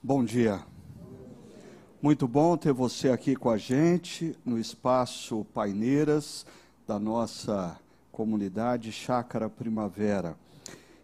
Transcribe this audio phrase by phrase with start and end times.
[0.00, 0.64] Bom dia.
[2.00, 6.46] Muito bom ter você aqui com a gente no espaço Paineiras
[6.86, 7.76] da nossa
[8.12, 10.38] comunidade Chácara Primavera.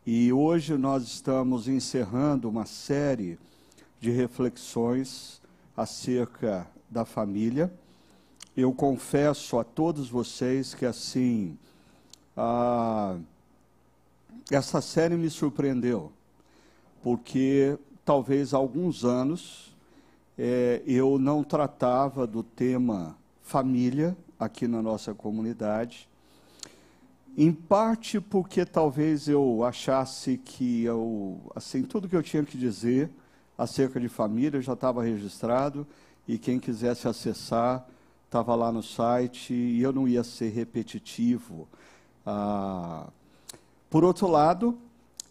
[0.07, 3.37] E hoje nós estamos encerrando uma série
[3.99, 5.42] de reflexões
[5.76, 7.74] acerca da família.
[8.56, 11.58] Eu confesso a todos vocês que assim
[12.36, 13.18] ah,
[14.52, 16.12] essa série me surpreendeu,
[17.02, 19.75] porque talvez há alguns anos
[20.36, 26.08] é, eu não tratava do tema família aqui na nossa comunidade.
[27.36, 33.11] Em parte porque talvez eu achasse que eu, assim, tudo que eu tinha que dizer
[33.56, 35.86] acerca de família já estava registrado
[36.27, 37.86] e quem quisesse acessar
[38.25, 41.69] estava lá no site e eu não ia ser repetitivo.
[42.27, 43.08] Ah,
[43.91, 44.78] por outro lado,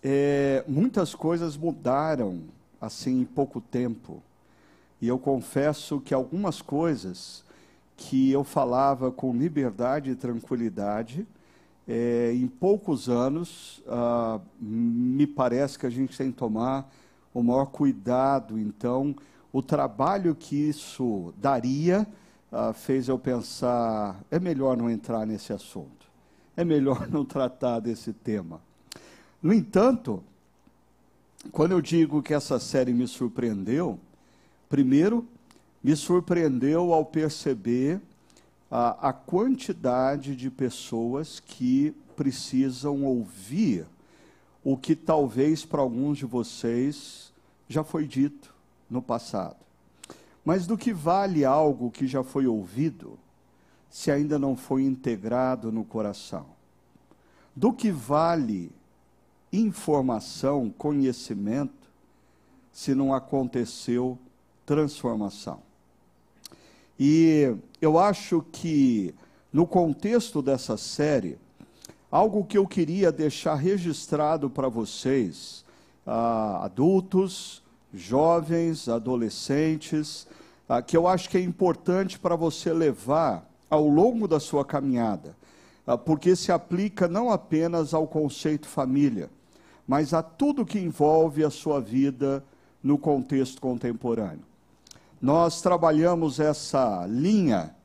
[0.02, 2.44] é, muitas coisas mudaram
[2.84, 4.22] assim em pouco tempo.
[5.02, 7.44] E eu confesso que algumas coisas
[7.96, 11.26] que eu falava com liberdade e tranquilidade,
[11.88, 16.92] é, em poucos anos, ah, me parece que a gente tem que tomar
[17.34, 18.60] o maior cuidado.
[18.60, 19.16] Então,
[19.52, 22.06] o trabalho que isso daria
[22.52, 26.06] ah, fez eu pensar: é melhor não entrar nesse assunto,
[26.58, 28.60] é melhor não tratar desse tema.
[29.42, 30.22] No entanto,
[31.52, 34.00] quando eu digo que essa série me surpreendeu,
[34.70, 35.28] primeiro,
[35.84, 38.02] me surpreendeu ao perceber
[38.72, 43.86] a, a quantidade de pessoas que precisam ouvir
[44.64, 47.34] o que talvez para alguns de vocês
[47.68, 48.54] já foi dito
[48.90, 49.58] no passado.
[50.46, 53.18] Mas do que vale algo que já foi ouvido,
[53.90, 56.46] se ainda não foi integrado no coração?
[57.56, 58.72] Do que vale
[59.54, 61.88] informação, conhecimento,
[62.72, 64.18] se não aconteceu
[64.66, 65.60] transformação.
[67.00, 69.14] E eu acho que,
[69.52, 71.38] no contexto dessa série,
[72.10, 75.64] algo que eu queria deixar registrado para vocês,
[76.06, 77.64] ah, adultos,
[77.94, 80.28] jovens, adolescentes,
[80.68, 85.36] ah, que eu acho que é importante para você levar ao longo da sua caminhada,
[85.86, 89.30] ah, porque se aplica não apenas ao conceito família,
[89.88, 92.44] mas a tudo que envolve a sua vida
[92.82, 94.46] no contexto contemporâneo.
[95.22, 97.76] Nós trabalhamos essa linha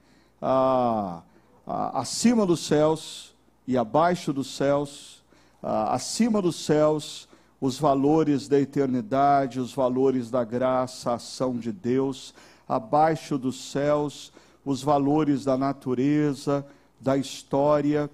[0.43, 1.23] ah,
[1.67, 3.35] acima dos céus
[3.67, 5.23] e abaixo dos céus,
[5.63, 7.29] acima dos céus,
[7.61, 12.35] os valores da eternidade, os valores da graça, a ação de Deus,
[12.69, 14.33] abaixo dos céus,
[14.65, 16.65] os valores da natureza,
[17.01, 18.11] da história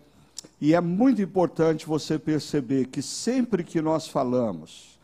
[0.60, 4.98] e é muito importante você perceber que sempre que nós falamos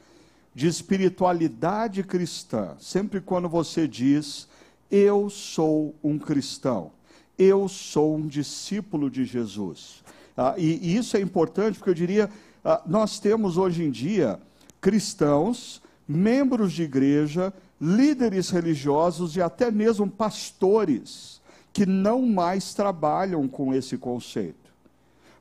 [0.55, 4.49] de espiritualidade cristã, sempre quando você diz,
[4.91, 6.93] eu sou um cristão,
[7.39, 10.03] eu sou um discípulo de Jesus.
[10.37, 12.31] Ah, e, e, isso é importante porque eu diria,
[12.65, 14.41] ah, nós temos hoje em dia
[14.81, 21.41] cristãos, membros de igreja, líderes religiosos e até mesmo pastores
[21.73, 24.60] que não mais trabalham com esse conceito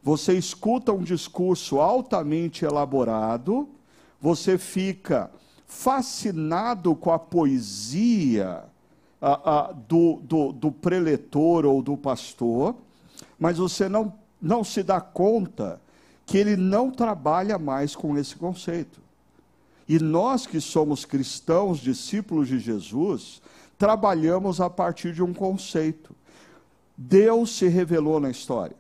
[0.02, 3.68] você escuta um discurso altamente elaborado,
[4.20, 5.30] você fica
[5.68, 8.64] fascinado com a poesia
[9.88, 12.76] do, do, do preletor ou do pastor,
[13.38, 15.82] mas você não, não se dá conta
[16.26, 19.00] que ele não trabalha mais com esse conceito.
[19.88, 23.42] E nós que somos cristãos, discípulos de Jesus,
[23.78, 26.16] trabalhamos a partir de um conceito.
[26.96, 28.79] Deus se revelou na história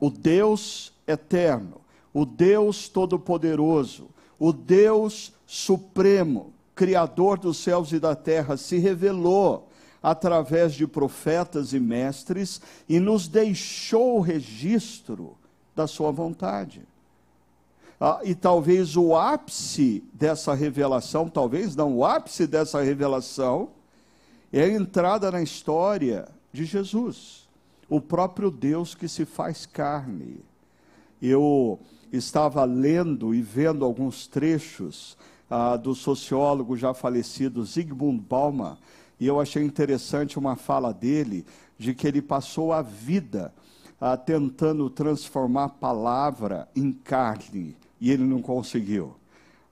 [0.00, 1.80] o Deus eterno,
[2.12, 9.68] o Deus todo-poderoso, o Deus supremo, Criador dos céus e da terra, se revelou
[10.02, 15.36] através de profetas e mestres e nos deixou o registro
[15.74, 16.82] da sua vontade.
[18.00, 23.70] Ah, e talvez o ápice dessa revelação, talvez não o ápice dessa revelação,
[24.52, 27.43] é a entrada na história de Jesus
[27.88, 30.40] o próprio Deus que se faz carne.
[31.20, 31.78] Eu
[32.12, 35.16] estava lendo e vendo alguns trechos
[35.50, 38.76] ah, do sociólogo já falecido Zygmunt Bauman,
[39.18, 41.46] e eu achei interessante uma fala dele,
[41.78, 43.52] de que ele passou a vida
[44.00, 49.14] ah, tentando transformar palavra em carne, e ele não conseguiu.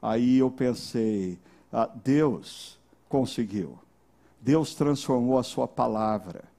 [0.01, 1.39] Aí eu pensei,
[1.73, 2.79] ah, Deus
[3.09, 3.79] conseguiu.
[4.41, 6.52] Deus transformou a sua palavra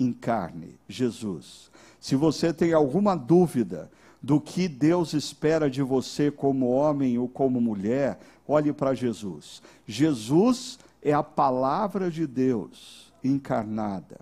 [0.00, 1.70] em carne, Jesus.
[2.00, 3.90] Se você tem alguma dúvida
[4.22, 8.18] do que Deus espera de você como homem ou como mulher,
[8.48, 9.62] olhe para Jesus.
[9.86, 14.18] Jesus é a palavra de Deus encarnada.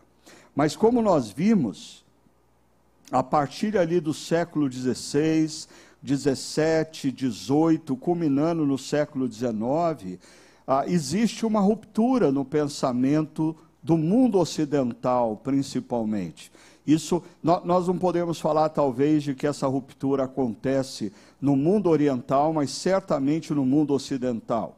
[0.54, 2.04] Mas como nós vimos,
[3.10, 5.68] a partir ali do século XVI,
[6.02, 10.18] 17, 18, culminando no século XIX,
[10.66, 16.50] ah, existe uma ruptura no pensamento do mundo ocidental, principalmente.
[16.86, 22.70] Isso, nós não podemos falar, talvez, de que essa ruptura acontece no mundo oriental, mas
[22.70, 24.76] certamente no mundo ocidental.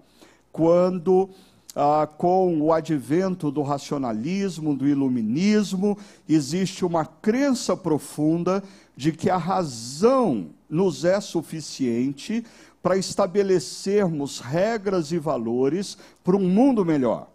[0.51, 1.31] Quando,
[1.75, 5.97] ah, com o advento do racionalismo, do iluminismo,
[6.29, 8.61] existe uma crença profunda
[8.97, 12.45] de que a razão nos é suficiente
[12.83, 17.29] para estabelecermos regras e valores para um mundo melhor.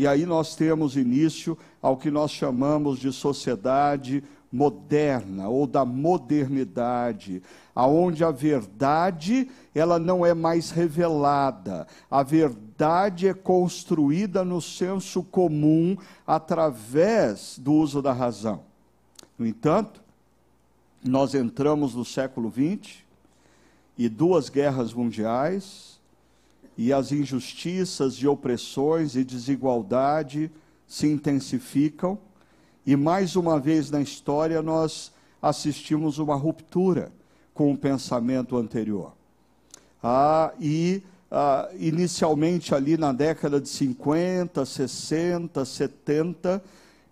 [0.00, 7.42] E aí nós temos início ao que nós chamamos de sociedade moderna ou da modernidade,
[7.74, 15.98] aonde a verdade ela não é mais revelada, a verdade é construída no senso comum
[16.26, 18.62] através do uso da razão.
[19.38, 20.00] No entanto,
[21.04, 23.00] nós entramos no século XX
[23.98, 25.89] e duas guerras mundiais
[26.82, 30.50] e as injustiças e opressões e desigualdade
[30.86, 32.18] se intensificam,
[32.86, 35.12] e mais uma vez na história nós
[35.42, 37.12] assistimos uma ruptura
[37.52, 39.12] com o pensamento anterior.
[40.02, 46.64] Ah, e ah, inicialmente ali na década de 50, 60, 70,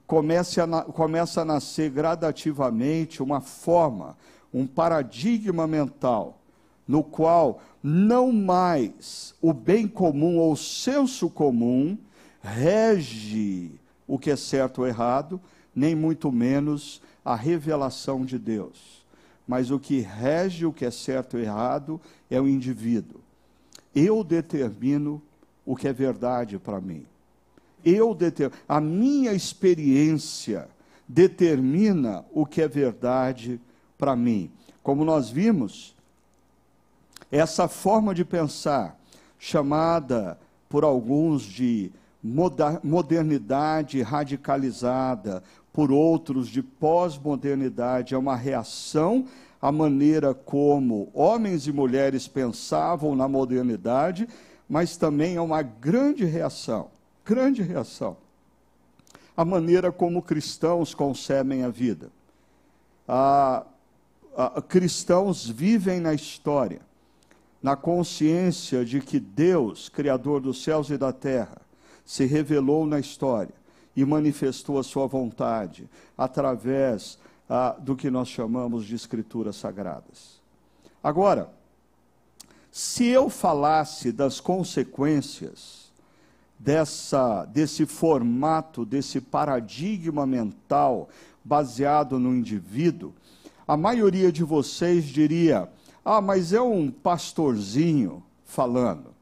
[0.06, 4.16] começa a, começa a nascer gradativamente uma forma,
[4.50, 6.37] um paradigma mental,
[6.88, 11.98] no qual não mais o bem comum ou o senso comum
[12.40, 13.70] rege
[14.06, 15.38] o que é certo ou errado,
[15.74, 19.04] nem muito menos a revelação de Deus.
[19.46, 22.00] Mas o que rege o que é certo ou errado
[22.30, 23.20] é o indivíduo.
[23.94, 25.22] Eu determino
[25.64, 27.04] o que é verdade para mim.
[27.84, 30.68] Eu determino, a minha experiência
[31.06, 33.60] determina o que é verdade
[33.96, 34.50] para mim.
[34.82, 35.94] Como nós vimos,
[37.30, 38.98] essa forma de pensar,
[39.38, 40.38] chamada
[40.68, 41.92] por alguns de
[42.82, 45.42] modernidade radicalizada,
[45.72, 49.26] por outros de pós-modernidade, é uma reação
[49.60, 54.28] à maneira como homens e mulheres pensavam na modernidade,
[54.68, 56.90] mas também é uma grande reação,
[57.24, 58.16] grande reação,
[59.36, 62.10] à maneira como cristãos concebem a vida.
[63.06, 63.64] Ah,
[64.36, 66.80] ah, cristãos vivem na história,
[67.62, 71.60] na consciência de que Deus, Criador dos céus e da terra,
[72.04, 73.54] se revelou na história
[73.94, 77.18] e manifestou a sua vontade através
[77.48, 80.40] ah, do que nós chamamos de escrituras sagradas.
[81.02, 81.50] Agora,
[82.70, 85.90] se eu falasse das consequências
[86.58, 91.08] dessa, desse formato, desse paradigma mental
[91.44, 93.14] baseado no indivíduo,
[93.66, 95.68] a maioria de vocês diria:
[96.08, 99.14] ah, mas é um pastorzinho falando.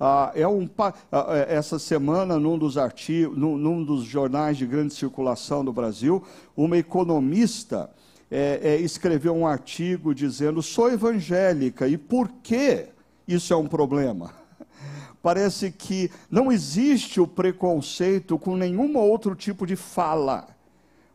[0.00, 0.92] Ah, é um, ah,
[1.28, 6.20] é, essa semana, num dos, artigos, num, num, dos jornais de grande circulação do Brasil,
[6.56, 7.88] uma economista
[8.28, 12.86] é, é, escreveu um artigo dizendo: sou evangélica e por que
[13.28, 14.32] isso é um problema?
[15.22, 20.48] Parece que não existe o preconceito com nenhum outro tipo de fala.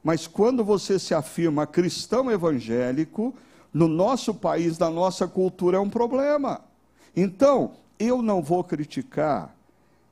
[0.02, 3.36] Mas quando você se afirma cristão evangélico,
[3.78, 6.62] no nosso país, na nossa cultura, é um problema.
[7.16, 9.56] Então, eu não vou criticar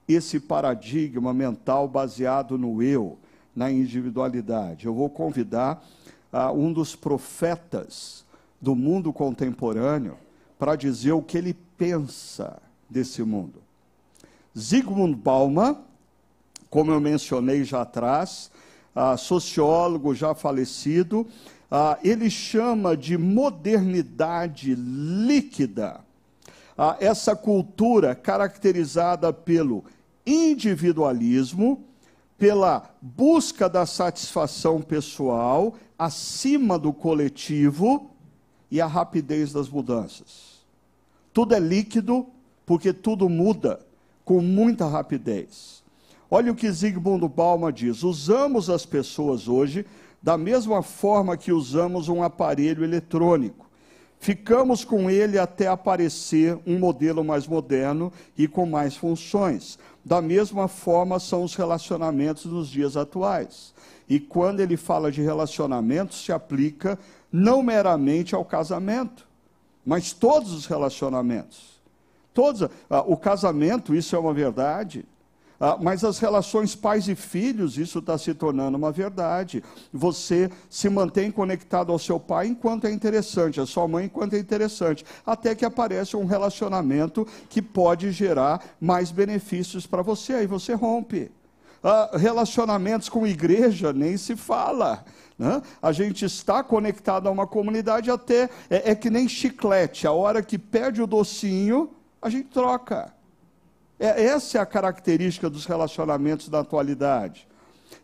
[0.07, 3.17] esse paradigma mental baseado no eu,
[3.55, 4.85] na individualidade.
[4.85, 5.83] Eu vou convidar
[6.31, 8.23] uh, um dos profetas
[8.61, 10.15] do mundo contemporâneo
[10.59, 13.63] para dizer o que ele pensa desse mundo.
[14.55, 15.75] Zygmunt Bauman,
[16.69, 18.51] como eu mencionei já atrás,
[18.95, 21.25] uh, sociólogo já falecido,
[21.69, 26.01] ah, ele chama de modernidade líquida
[26.77, 29.83] ah, essa cultura caracterizada pelo
[30.25, 31.83] individualismo,
[32.37, 38.11] pela busca da satisfação pessoal acima do coletivo
[38.69, 40.65] e a rapidez das mudanças.
[41.31, 42.27] Tudo é líquido
[42.65, 43.79] porque tudo muda
[44.23, 45.83] com muita rapidez.
[46.29, 49.85] Olha o que Zygmunt Bauman diz: usamos as pessoas hoje
[50.25, 53.69] da mesma forma que usamos um aparelho eletrônico.
[54.17, 59.77] Ficamos com ele até aparecer um modelo mais moderno e com mais funções.
[60.03, 63.71] Da mesma forma são os relacionamentos nos dias atuais.
[64.09, 66.97] E quando ele fala de relacionamentos, se aplica
[67.31, 69.27] não meramente ao casamento,
[69.85, 71.79] mas todos os relacionamentos.
[72.33, 75.05] Todos, ah, o casamento, isso é uma verdade.
[75.59, 79.63] Ah, mas as relações pais e filhos, isso está se tornando uma verdade.
[79.93, 84.39] Você se mantém conectado ao seu pai enquanto é interessante, a sua mãe enquanto é
[84.39, 90.73] interessante, até que aparece um relacionamento que pode gerar mais benefícios para você, aí você
[90.73, 91.31] rompe.
[91.83, 95.05] Ah, relacionamentos com igreja nem se fala.
[95.37, 95.61] Né?
[95.81, 100.41] A gente está conectado a uma comunidade até, é, é que nem chiclete, a hora
[100.41, 103.14] que perde o docinho, a gente troca.
[103.99, 107.47] É, essa é a característica dos relacionamentos da atualidade.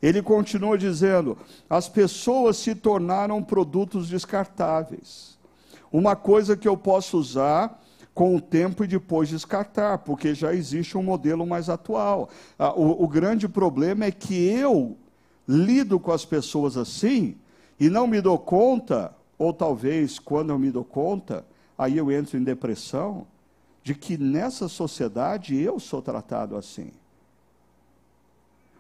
[0.02, 1.38] Ele continua dizendo:
[1.70, 5.38] as pessoas se tornaram produtos descartáveis.
[5.92, 7.80] Uma coisa que eu posso usar
[8.14, 12.30] com o tempo e depois descartar, porque já existe um modelo mais atual.
[12.58, 14.98] Ah, o, o grande problema é que eu
[15.48, 17.36] lido com as pessoas assim
[17.80, 21.46] e não me dou conta, ou talvez quando eu me dou conta,
[21.78, 23.26] aí eu entro em depressão
[23.84, 26.92] de que nessa sociedade eu sou tratado assim.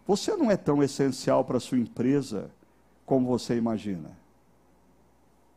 [0.05, 2.51] Você não é tão essencial para a sua empresa
[3.05, 4.17] como você imagina.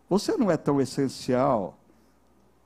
[0.08, 1.76] Você não é tão essencial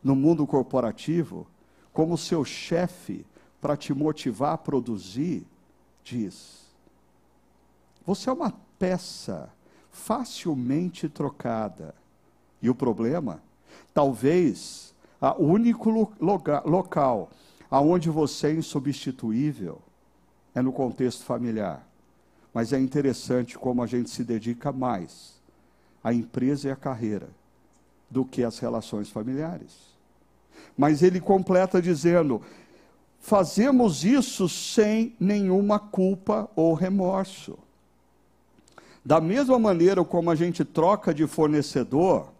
[0.03, 1.47] no mundo corporativo
[1.93, 3.25] como o seu chefe
[3.61, 5.47] para te motivar a produzir
[6.05, 6.67] diz.
[8.07, 9.53] Você é uma peça
[9.91, 11.95] facilmente trocada.
[12.63, 13.43] E o problema,
[13.93, 14.88] talvez
[15.21, 17.31] o único local
[17.71, 19.81] aonde você é insubstituível
[20.55, 21.87] é no contexto familiar.
[22.53, 25.35] Mas é interessante como a gente se dedica mais
[26.03, 27.29] à empresa e à carreira
[28.11, 29.89] do que às relações familiares.
[30.77, 32.41] Mas ele completa dizendo:
[33.21, 37.59] fazemos isso sem nenhuma culpa ou remorso.
[39.05, 42.33] Da mesma maneira como a gente troca de fornecedor,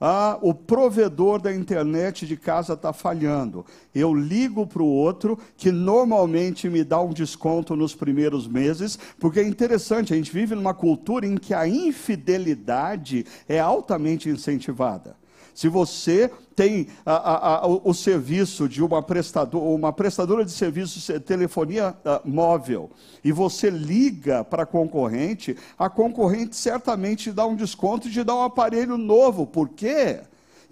[0.00, 3.64] ah, o provedor da internet de casa está falhando.
[3.94, 9.40] Eu ligo para o outro, que normalmente me dá um desconto nos primeiros meses, porque
[9.40, 15.16] é interessante, a gente vive numa cultura em que a infidelidade é altamente incentivada.
[15.54, 21.06] Se você tem a, a, a, o serviço de uma, prestador, uma prestadora de serviços
[21.06, 22.90] de telefonia uh, móvel
[23.22, 28.34] e você liga para a concorrente, a concorrente certamente dá um desconto e te dá
[28.34, 29.46] um aparelho novo.
[29.46, 30.22] Por quê?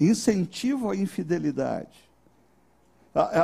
[0.01, 2.03] Incentivo à infidelidade.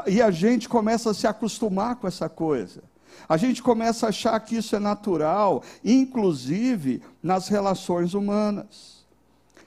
[0.07, 2.83] E a gente começa a se acostumar com essa coisa.
[3.29, 9.07] A gente começa a achar que isso é natural, inclusive nas relações humanas.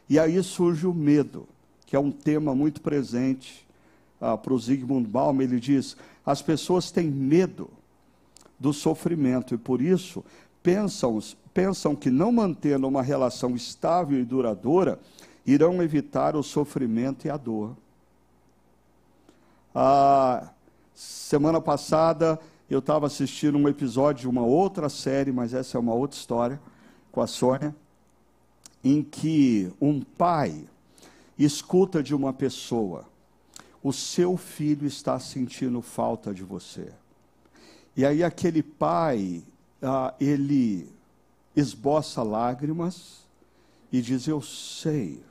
[0.09, 1.47] E aí surge o medo
[1.91, 3.67] que é um tema muito presente
[4.21, 5.43] ah, para o Zygmunt Bauman.
[5.43, 7.69] Ele diz: as pessoas têm medo
[8.57, 10.23] do sofrimento e por isso
[10.63, 11.19] pensam,
[11.53, 15.01] pensam que não mantendo uma relação estável e duradoura
[15.45, 17.75] irão evitar o sofrimento e a dor.
[19.75, 20.49] Ah,
[20.95, 25.93] semana passada eu estava assistindo um episódio de uma outra série, mas essa é uma
[25.93, 26.57] outra história,
[27.11, 27.75] com a Sônia,
[28.81, 30.69] em que um pai
[31.45, 33.05] escuta de uma pessoa:
[33.83, 36.91] o seu filho está sentindo falta de você.
[37.95, 39.43] E aí aquele pai,
[39.81, 40.87] ah, ele
[41.55, 43.21] esboça lágrimas
[43.91, 45.21] e diz: Eu sei.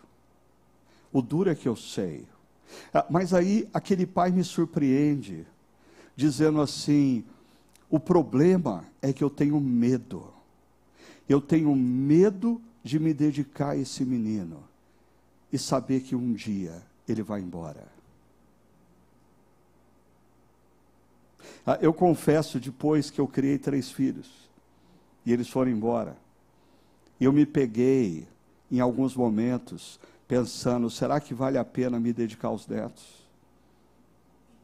[1.13, 2.27] O duro é que eu sei.
[2.93, 5.47] Ah, mas aí aquele pai me surpreende,
[6.17, 7.25] dizendo assim:
[7.89, 10.33] O problema é que eu tenho medo.
[11.29, 14.70] Eu tenho medo de me dedicar a esse menino
[15.53, 17.89] e saber que um dia ele vai embora.
[21.67, 24.49] Ah, eu confesso, depois que eu criei três filhos
[25.25, 26.17] e eles foram embora,
[27.21, 28.27] eu me peguei
[28.71, 33.21] em alguns momentos pensando: será que vale a pena me dedicar aos netos?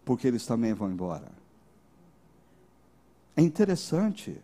[0.04, 1.28] Porque eles também vão embora.
[3.36, 4.40] É interessante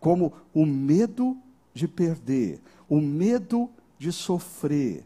[0.00, 1.36] como o medo
[1.72, 5.04] de perder, o medo de sofrer,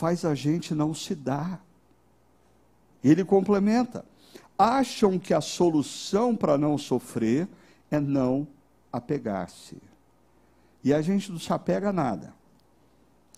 [0.00, 1.62] faz a gente não se dar.
[3.04, 4.02] Ele complementa:
[4.58, 7.46] acham que a solução para não sofrer
[7.90, 8.48] é não
[8.90, 9.76] apegar-se.
[10.82, 12.32] E a gente não se apega a nada.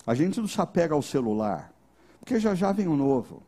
[0.07, 1.73] A gente não se apega ao celular,
[2.21, 3.43] porque já já vem o um novo.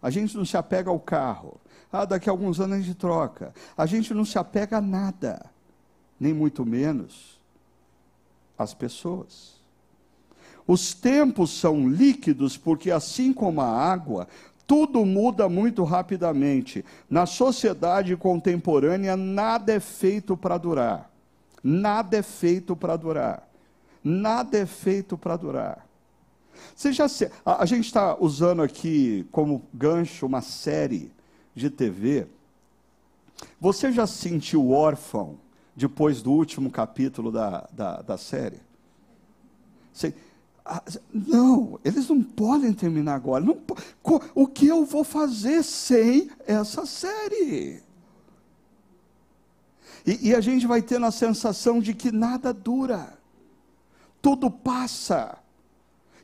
[0.00, 1.60] A gente não se apega ao carro.
[1.92, 3.54] Ah, daqui a alguns anos a gente troca.
[3.76, 5.50] A gente não se apega a nada,
[6.18, 7.38] nem muito menos
[8.56, 9.63] às pessoas.
[10.66, 14.26] Os tempos são líquidos porque, assim como a água,
[14.66, 16.84] tudo muda muito rapidamente.
[17.08, 21.10] Na sociedade contemporânea, nada é feito para durar.
[21.62, 23.48] Nada é feito para durar.
[24.02, 25.86] Nada é feito para durar.
[26.74, 31.10] Você já se, a, gente está usando aqui como gancho uma série
[31.54, 32.26] de TV.
[33.60, 35.38] Você já se sentiu órfão
[35.74, 38.60] depois do último capítulo da, da, da série?
[39.92, 40.14] Você,
[41.12, 43.44] não, eles não podem terminar agora.
[43.44, 43.58] Não,
[44.34, 47.82] o que eu vou fazer sem essa série?
[50.06, 53.18] E, e a gente vai tendo a sensação de que nada dura,
[54.22, 55.38] tudo passa.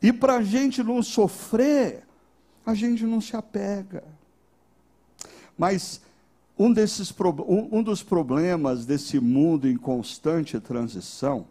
[0.03, 2.05] E para a gente não sofrer,
[2.65, 4.05] a gente não se apega.
[5.57, 6.01] Mas
[6.59, 7.13] um, desses,
[7.47, 11.47] um, dos problemas desse mundo em constante transição,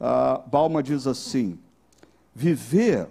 [0.00, 1.58] uh, Balma diz assim:
[2.38, 3.08] viver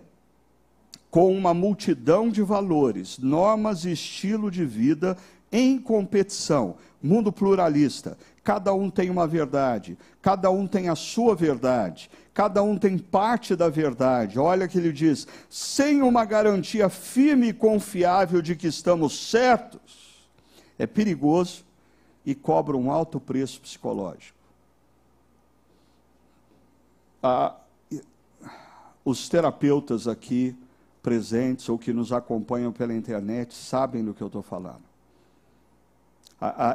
[1.11, 5.17] com uma multidão de valores, normas e estilo de vida
[5.51, 8.17] em competição, mundo pluralista.
[8.41, 13.53] Cada um tem uma verdade, cada um tem a sua verdade, cada um tem parte
[13.53, 14.39] da verdade.
[14.39, 20.25] Olha que ele diz: sem uma garantia firme e confiável de que estamos certos,
[20.79, 21.65] é perigoso
[22.25, 24.37] e cobra um alto preço psicológico.
[27.21, 27.55] Ah,
[29.07, 30.53] os terapeutas aqui
[31.01, 34.83] presentes ou que nos acompanham pela internet sabem do que eu estou falando.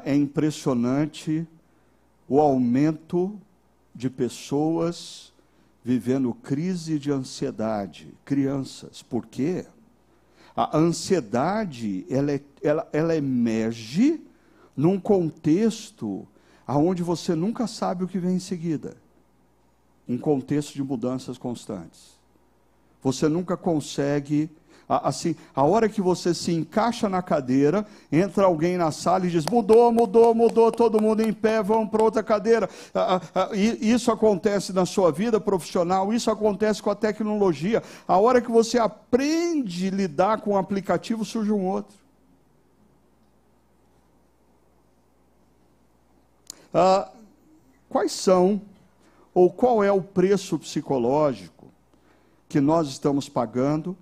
[0.03, 1.47] É impressionante
[2.27, 3.39] o aumento
[3.95, 5.31] de pessoas
[5.85, 9.03] vivendo crise de ansiedade, crianças.
[9.03, 9.67] Por quê?
[10.57, 14.23] A ansiedade, ela, é, ela, ela emerge
[14.75, 16.27] num contexto
[16.67, 18.97] onde você nunca sabe o que vem em seguida.
[20.09, 22.12] Um contexto de mudanças constantes.
[23.03, 24.51] Você nunca consegue.
[24.89, 29.47] Assim, a hora que você se encaixa na cadeira, entra alguém na sala e diz:
[29.47, 32.69] mudou, mudou, mudou, todo mundo em pé, vamos para outra cadeira.
[33.81, 37.83] Isso acontece na sua vida profissional, isso acontece com a tecnologia.
[38.07, 41.97] A hora que você aprende a lidar com o aplicativo, surge um outro.
[46.75, 47.11] Ah,
[47.89, 48.61] quais são,
[49.33, 51.62] ou qual é o preço psicológico?
[52.53, 53.97] Que nós estamos pagando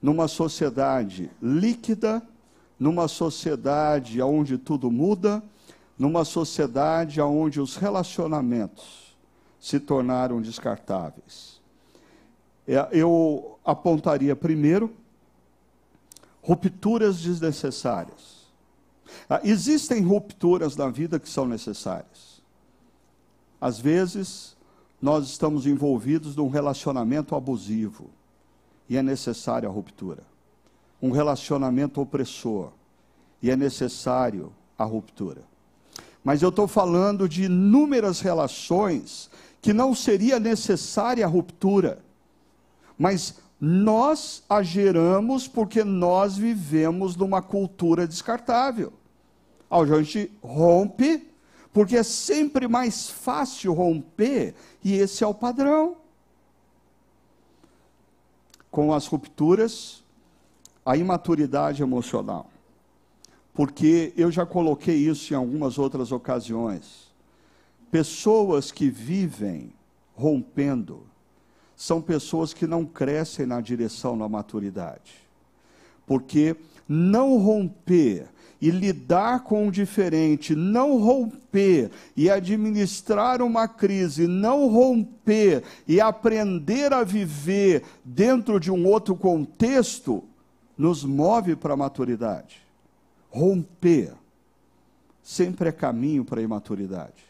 [0.00, 2.22] numa sociedade líquida,
[2.80, 5.42] numa sociedade onde tudo muda,
[5.98, 9.14] numa sociedade onde os relacionamentos
[9.60, 11.60] se tornaram descartáveis.
[12.66, 14.90] É, eu apontaria primeiro
[16.40, 18.46] rupturas desnecessárias.
[19.28, 22.40] Ah, existem rupturas na vida que são necessárias.
[23.60, 24.53] Às vezes,
[25.04, 28.08] nós estamos envolvidos num relacionamento abusivo
[28.88, 30.22] e é necessária a ruptura.
[31.02, 32.70] Um relacionamento opressor
[33.42, 35.42] e é necessário a ruptura.
[36.24, 39.28] Mas eu estou falando de inúmeras relações
[39.60, 41.98] que não seria necessária a ruptura,
[42.98, 48.90] mas nós a geramos porque nós vivemos numa cultura descartável.
[49.70, 51.30] A gente rompe
[51.74, 55.96] porque é sempre mais fácil romper e esse é o padrão.
[58.70, 60.04] Com as rupturas,
[60.86, 62.48] a imaturidade emocional.
[63.52, 67.12] Porque eu já coloquei isso em algumas outras ocasiões.
[67.90, 69.72] Pessoas que vivem
[70.14, 71.02] rompendo
[71.74, 75.26] são pessoas que não crescem na direção da maturidade.
[76.06, 76.54] Porque
[76.88, 78.28] não romper
[78.64, 86.90] e lidar com o diferente, não romper e administrar uma crise, não romper e aprender
[86.90, 90.24] a viver dentro de um outro contexto,
[90.78, 92.62] nos move para a maturidade.
[93.28, 94.14] Romper
[95.22, 97.22] sempre é caminho para a imaturidade.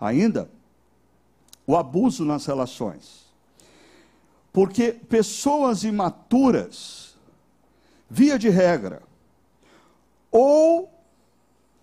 [0.00, 0.48] Ainda,
[1.66, 3.26] o abuso nas relações.
[4.52, 7.05] Porque pessoas imaturas,
[8.08, 9.02] via de regra,
[10.30, 10.90] ou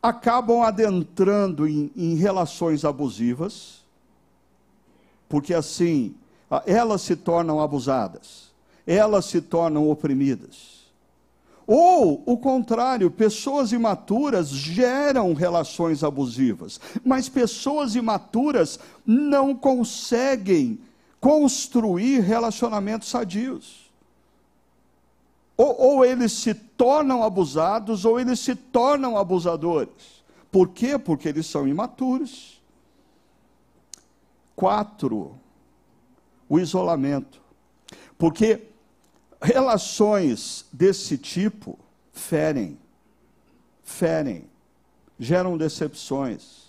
[0.01, 3.83] acabam adentrando em, em relações abusivas,
[5.29, 6.15] porque assim
[6.65, 8.51] elas se tornam abusadas,
[8.85, 10.83] elas se tornam oprimidas.
[11.65, 20.79] Ou, o contrário, pessoas imaturas geram relações abusivas, mas pessoas imaturas não conseguem
[21.21, 23.82] construir relacionamentos sadios.
[25.55, 30.23] Ou, ou eles se tornam abusados, ou eles se tornam abusadores.
[30.51, 30.97] Por quê?
[30.97, 32.61] Porque eles são imaturos.
[34.55, 35.35] Quatro,
[36.47, 37.41] o isolamento.
[38.17, 38.67] Porque
[39.41, 41.77] relações desse tipo
[42.11, 42.77] ferem,
[43.83, 44.45] ferem,
[45.19, 46.63] geram decepções.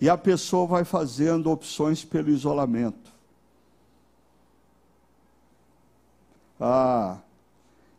[0.00, 3.14] E a pessoa vai fazendo opções pelo isolamento.
[6.60, 7.18] Ah,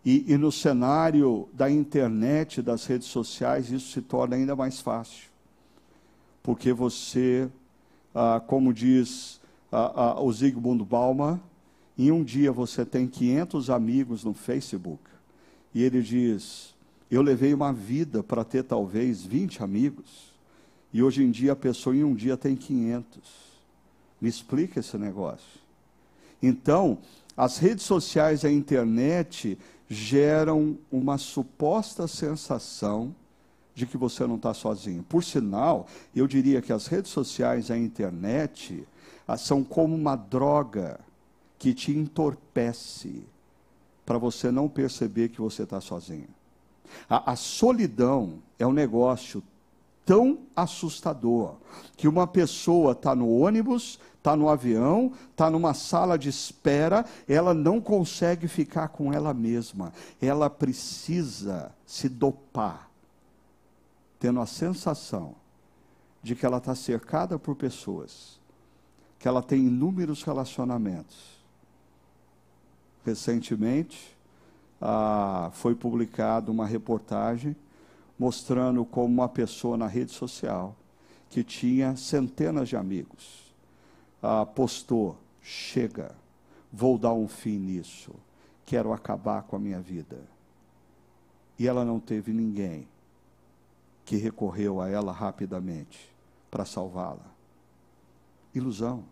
[0.09, 5.25] e, e no cenário da internet, das redes sociais, isso se torna ainda mais fácil.
[6.41, 7.49] Porque você,
[8.15, 11.41] ah, como diz ah, ah, o Zygmunt Bauman,
[11.97, 15.03] em um dia você tem 500 amigos no Facebook.
[15.75, 16.73] E ele diz:
[17.11, 20.31] Eu levei uma vida para ter talvez 20 amigos.
[20.93, 23.05] E hoje em dia a pessoa em um dia tem 500.
[24.21, 25.59] Me explica esse negócio.
[26.41, 26.97] Então,
[27.35, 29.57] as redes sociais e a internet
[29.89, 33.15] geram uma suposta sensação
[33.73, 35.03] de que você não está sozinho.
[35.03, 38.85] Por sinal, eu diria que as redes sociais a internet
[39.37, 40.99] são como uma droga
[41.59, 43.23] que te entorpece
[44.05, 46.29] para você não perceber que você está sozinho.
[47.09, 49.43] A, a solidão é um negócio
[50.05, 51.55] tão assustador
[51.97, 57.53] que uma pessoa está no ônibus, está no avião, está numa sala de espera, ela
[57.53, 59.93] não consegue ficar com ela mesma.
[60.21, 62.89] Ela precisa se dopar,
[64.19, 65.35] tendo a sensação
[66.21, 68.37] de que ela está cercada por pessoas,
[69.17, 71.37] que ela tem inúmeros relacionamentos
[73.05, 74.17] recentemente,
[74.81, 77.55] ah, foi publicada uma reportagem
[78.19, 80.75] mostrando como uma pessoa na rede social,
[81.29, 83.46] que tinha centenas de amigos,
[84.27, 86.13] ah, postou: chega,
[86.71, 88.13] vou dar um fim nisso,
[88.65, 90.19] quero acabar com a minha vida.
[91.57, 92.87] E ela não teve ninguém
[94.03, 96.13] que recorreu a ela rapidamente
[96.51, 97.25] para salvá-la.
[98.53, 99.05] Ilusão.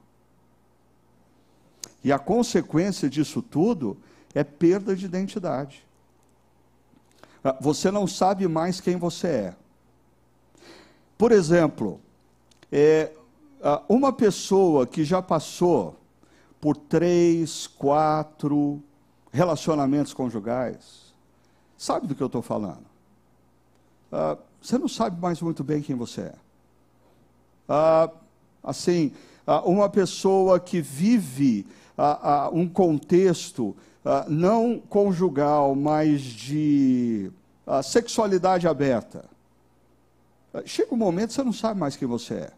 [2.03, 3.97] E a consequência disso tudo
[4.33, 5.85] é perda de identidade.
[7.41, 9.55] Ah, você não sabe mais quem você é.
[11.17, 12.01] Por exemplo,
[12.69, 13.13] é,
[13.89, 15.95] uma pessoa que já passou
[16.61, 18.81] por três, quatro
[19.31, 21.13] relacionamentos conjugais,
[21.77, 22.85] sabe do que eu estou falando?
[24.11, 26.33] Uh, você não sabe mais muito bem quem você é.
[27.67, 28.15] Uh,
[28.63, 29.11] assim,
[29.47, 31.67] uh, uma pessoa que vive
[32.51, 33.73] um contexto
[34.27, 37.31] não conjugal, mas de
[37.81, 39.23] sexualidade aberta,
[40.65, 42.51] chega um momento que você não sabe mais quem você é.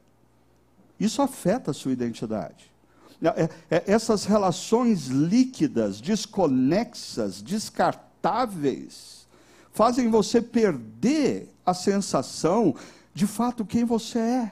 [0.99, 2.71] Isso afeta a sua identidade.
[3.21, 9.27] É, é, essas relações líquidas, desconexas, descartáveis,
[9.71, 12.75] fazem você perder a sensação
[13.13, 14.51] de fato quem você é.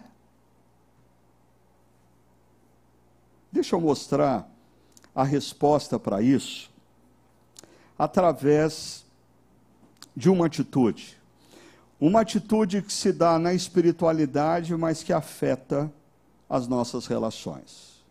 [3.51, 4.49] Deixa eu mostrar
[5.13, 6.73] a resposta para isso
[7.97, 9.05] através
[10.15, 11.17] de uma atitude.
[11.99, 15.91] Uma atitude que se dá na espiritualidade, mas que afeta
[16.49, 18.03] as nossas relações.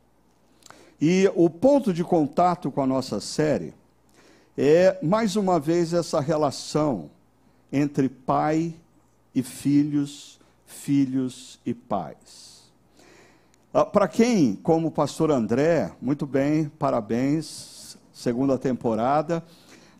[1.00, 3.74] E o ponto de contato com a nossa série
[4.56, 7.10] é, mais uma vez, essa relação
[7.72, 8.72] entre pai
[9.34, 12.62] e filhos, filhos e pais.
[13.72, 19.42] Ah, Para quem, como o pastor André, muito bem, parabéns, segunda temporada.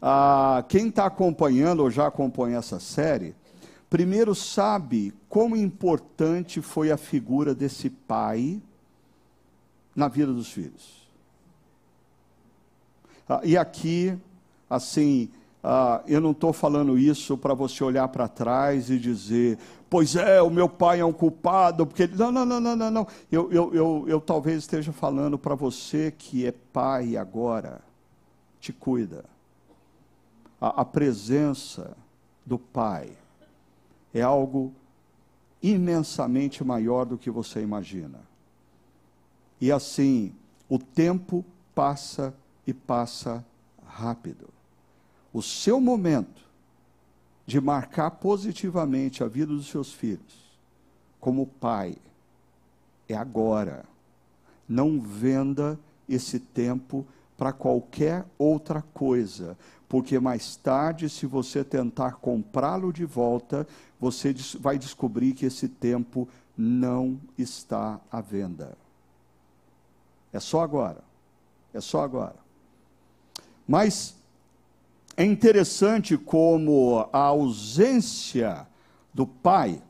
[0.00, 3.34] Ah, quem está acompanhando ou já acompanha essa série,
[3.94, 8.60] primeiro sabe como importante foi a figura desse pai
[9.94, 11.08] na vida dos filhos.
[13.28, 14.18] Ah, e aqui,
[14.68, 15.30] assim,
[15.62, 20.42] ah, eu não estou falando isso para você olhar para trás e dizer, pois é,
[20.42, 22.16] o meu pai é um culpado, porque ele.
[22.16, 23.06] Não, não, não, não, não, não.
[23.30, 27.80] Eu, eu, eu, eu talvez esteja falando para você que é pai agora,
[28.58, 29.24] te cuida.
[30.60, 31.96] A, a presença
[32.44, 33.12] do pai
[34.14, 34.72] é algo
[35.62, 38.20] imensamente maior do que você imagina.
[39.60, 40.32] E assim,
[40.68, 42.32] o tempo passa
[42.66, 43.44] e passa
[43.84, 44.54] rápido
[45.34, 46.44] o seu momento
[47.44, 50.56] de marcar positivamente a vida dos seus filhos,
[51.20, 51.96] como pai,
[53.08, 53.84] é agora.
[54.66, 57.04] Não venda esse tempo
[57.36, 63.66] para qualquer outra coisa, porque mais tarde, se você tentar comprá-lo de volta,
[64.04, 68.76] você vai descobrir que esse tempo não está à venda.
[70.30, 71.02] É só agora.
[71.72, 72.36] É só agora.
[73.66, 74.14] Mas
[75.16, 78.66] é interessante como a ausência
[79.12, 79.80] do pai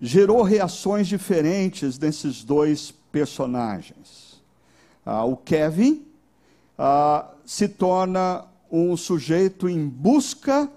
[0.00, 4.40] gerou reações diferentes nesses dois personagens.
[5.04, 6.06] ah, o Kevin
[6.78, 10.70] ah, se torna um sujeito em busca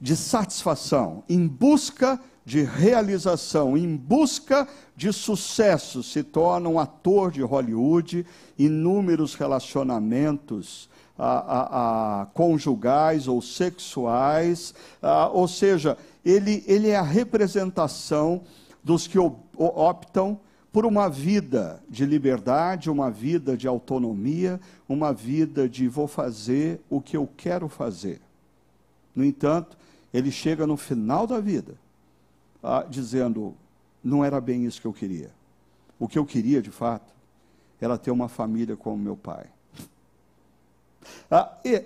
[0.00, 7.42] de satisfação, em busca de realização, em busca de sucesso, se torna um ator de
[7.42, 8.26] Hollywood,
[8.58, 14.74] inúmeros relacionamentos a, a, a conjugais ou sexuais,
[15.32, 18.42] ou seja, ele, ele é a representação
[18.82, 19.18] dos que
[19.56, 20.38] optam
[20.72, 27.00] por uma vida de liberdade, uma vida de autonomia, uma vida de vou fazer o
[27.00, 28.20] que eu quero fazer.
[29.14, 29.78] No entanto,
[30.14, 31.74] ele chega no final da vida
[32.62, 33.54] ah, dizendo:
[34.02, 35.30] não era bem isso que eu queria.
[35.98, 37.12] O que eu queria, de fato,
[37.80, 39.46] era ter uma família como meu pai.
[41.28, 41.82] Ah, e,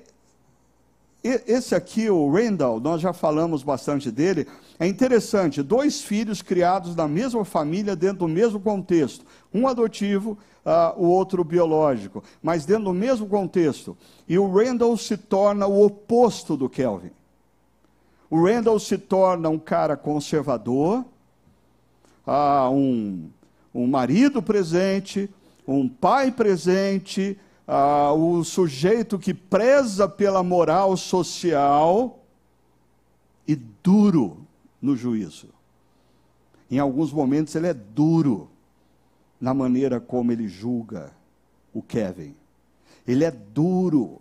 [1.25, 4.47] e, esse aqui, o Randall, nós já falamos bastante dele.
[4.79, 9.25] É interessante, dois filhos criados na mesma família, dentro do mesmo contexto.
[9.53, 13.97] Um adotivo, uh, o outro biológico, mas dentro do mesmo contexto.
[14.29, 17.11] E o Randall se torna o oposto do Kelvin.
[18.31, 21.05] O Randall se torna um cara conservador,
[22.71, 23.31] um,
[23.75, 25.31] um marido presente,
[25.67, 32.19] um pai presente, uh, o sujeito que preza pela moral social
[33.47, 34.47] e duro
[34.81, 35.49] no juízo.
[36.71, 38.51] Em alguns momentos ele é duro
[39.41, 41.13] na maneira como ele julga
[41.73, 42.35] o Kevin.
[43.07, 44.21] Ele é duro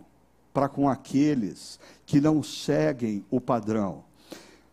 [0.52, 4.04] para com aqueles que não seguem o padrão.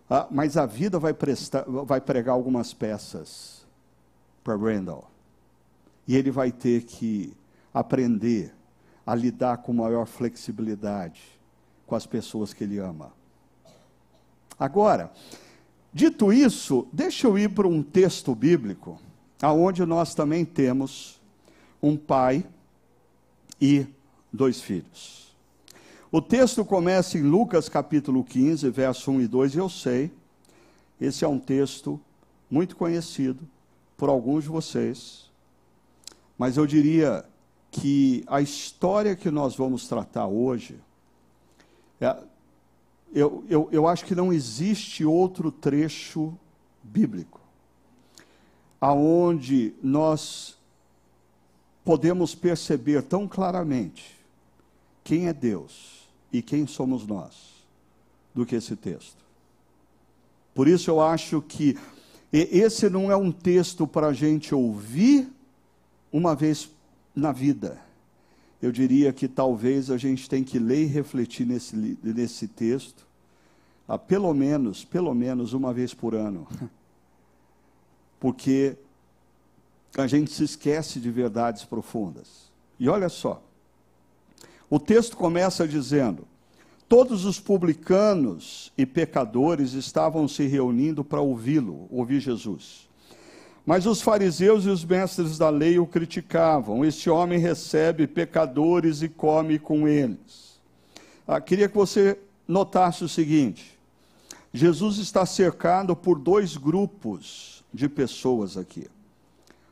[0.09, 3.65] Ah, mas a vida vai, prestar, vai pregar algumas peças
[4.43, 5.09] para Randall.
[6.07, 7.35] E ele vai ter que
[7.73, 8.53] aprender
[9.05, 11.21] a lidar com maior flexibilidade
[11.85, 13.11] com as pessoas que ele ama.
[14.57, 15.11] Agora,
[15.95, 18.99] Dito isso, deixa eu ir para um texto bíblico,
[19.41, 21.21] aonde nós também temos
[21.81, 22.45] um pai
[23.61, 23.87] e
[24.29, 25.24] dois filhos.
[26.11, 30.11] O texto começa em Lucas capítulo 15, verso 1 e 2, e eu sei,
[31.01, 31.99] esse é um texto
[32.49, 33.47] muito conhecido
[33.97, 35.31] por alguns de vocês,
[36.37, 37.25] mas eu diria
[37.71, 40.79] que a história que nós vamos tratar hoje
[41.99, 42.15] é,
[43.13, 46.37] eu, eu, eu acho que não existe outro trecho
[46.83, 47.41] bíblico
[48.79, 50.57] aonde nós
[51.83, 54.15] podemos perceber tão claramente
[55.03, 55.94] quem é Deus
[56.37, 57.65] e quem somos nós
[58.33, 59.23] do que esse texto.
[60.53, 61.77] Por isso eu acho que
[62.31, 65.31] esse não é um texto para a gente ouvir
[66.11, 66.69] uma vez
[67.15, 67.79] na vida.
[68.61, 73.05] Eu diria que talvez a gente tem que ler e refletir nesse, nesse texto
[73.87, 76.47] ah, pelo menos, pelo menos uma vez por ano.
[78.19, 78.75] Porque
[79.97, 82.51] a gente se esquece de verdades profundas.
[82.79, 83.43] E olha só,
[84.69, 86.27] o texto começa dizendo:
[86.87, 92.87] Todos os publicanos e pecadores estavam se reunindo para ouvi-lo, ouvir Jesus.
[93.65, 96.85] Mas os fariseus e os mestres da lei o criticavam.
[96.85, 100.59] Este homem recebe pecadores e come com eles.
[101.27, 103.77] Ah, queria que você notasse o seguinte:
[104.53, 108.87] Jesus está cercado por dois grupos de pessoas aqui.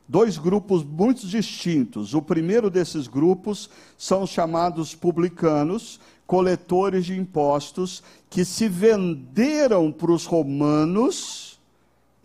[0.07, 2.13] Dois grupos muito distintos.
[2.13, 10.11] O primeiro desses grupos são os chamados publicanos, coletores de impostos, que se venderam para
[10.11, 11.59] os romanos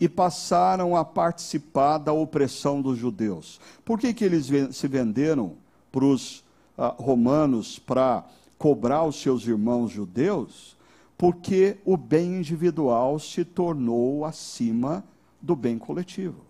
[0.01, 3.61] e passaram a participar da opressão dos judeus.
[3.85, 5.55] Por que, que eles se venderam
[5.91, 6.39] para os
[6.77, 8.25] uh, romanos para
[8.57, 10.79] cobrar os seus irmãos judeus?
[11.19, 15.05] porque o bem individual se tornou acima
[15.43, 16.48] do bem coletivo.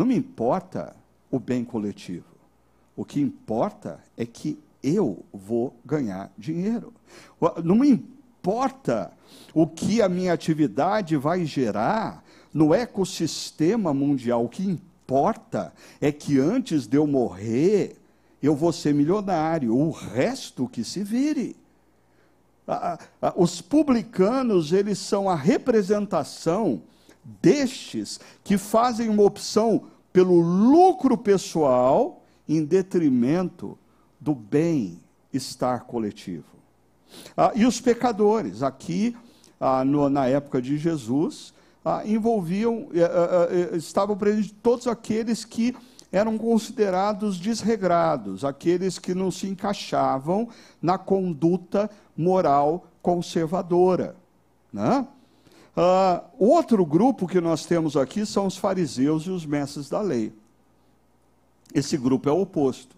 [0.00, 0.96] Não me importa
[1.30, 2.24] o bem coletivo.
[2.96, 6.94] O que importa é que eu vou ganhar dinheiro.
[7.62, 9.12] Não me importa
[9.52, 14.46] o que a minha atividade vai gerar no ecossistema mundial.
[14.46, 17.98] O que importa é que antes de eu morrer,
[18.42, 19.76] eu vou ser milionário.
[19.76, 21.54] O resto que se vire
[23.36, 26.84] os publicanos, eles são a representação
[27.24, 33.78] destes que fazem uma opção pelo lucro pessoal em detrimento
[34.18, 36.44] do bem-estar coletivo.
[37.36, 39.16] Ah, e os pecadores, aqui,
[39.60, 41.52] ah, no, na época de Jesus,
[41.84, 45.74] ah, envolviam, eh, eh, eh, estavam presentes todos aqueles que
[46.12, 50.48] eram considerados desregrados, aqueles que não se encaixavam
[50.82, 54.16] na conduta moral conservadora.
[54.72, 55.06] Né?
[55.76, 60.32] Uh, outro grupo que nós temos aqui são os fariseus e os mestres da lei.
[61.74, 62.96] Esse grupo é o oposto.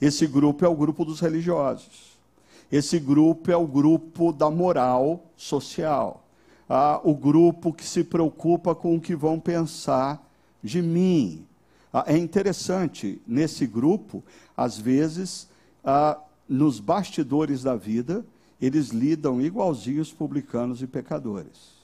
[0.00, 2.16] Esse grupo é o grupo dos religiosos.
[2.70, 6.24] Esse grupo é o grupo da moral social.
[6.68, 10.20] Ah, o grupo que se preocupa com o que vão pensar
[10.62, 11.46] de mim.
[11.92, 14.22] Ah, é interessante, nesse grupo,
[14.56, 15.48] às vezes,
[15.84, 16.18] ah,
[16.48, 18.26] nos bastidores da vida,
[18.60, 21.75] eles lidam igualzinho os publicanos e pecadores.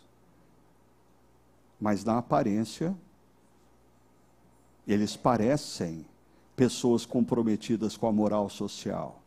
[1.83, 2.97] Mas na aparência,
[4.87, 6.07] eles parecem
[6.55, 9.21] pessoas comprometidas com a moral social.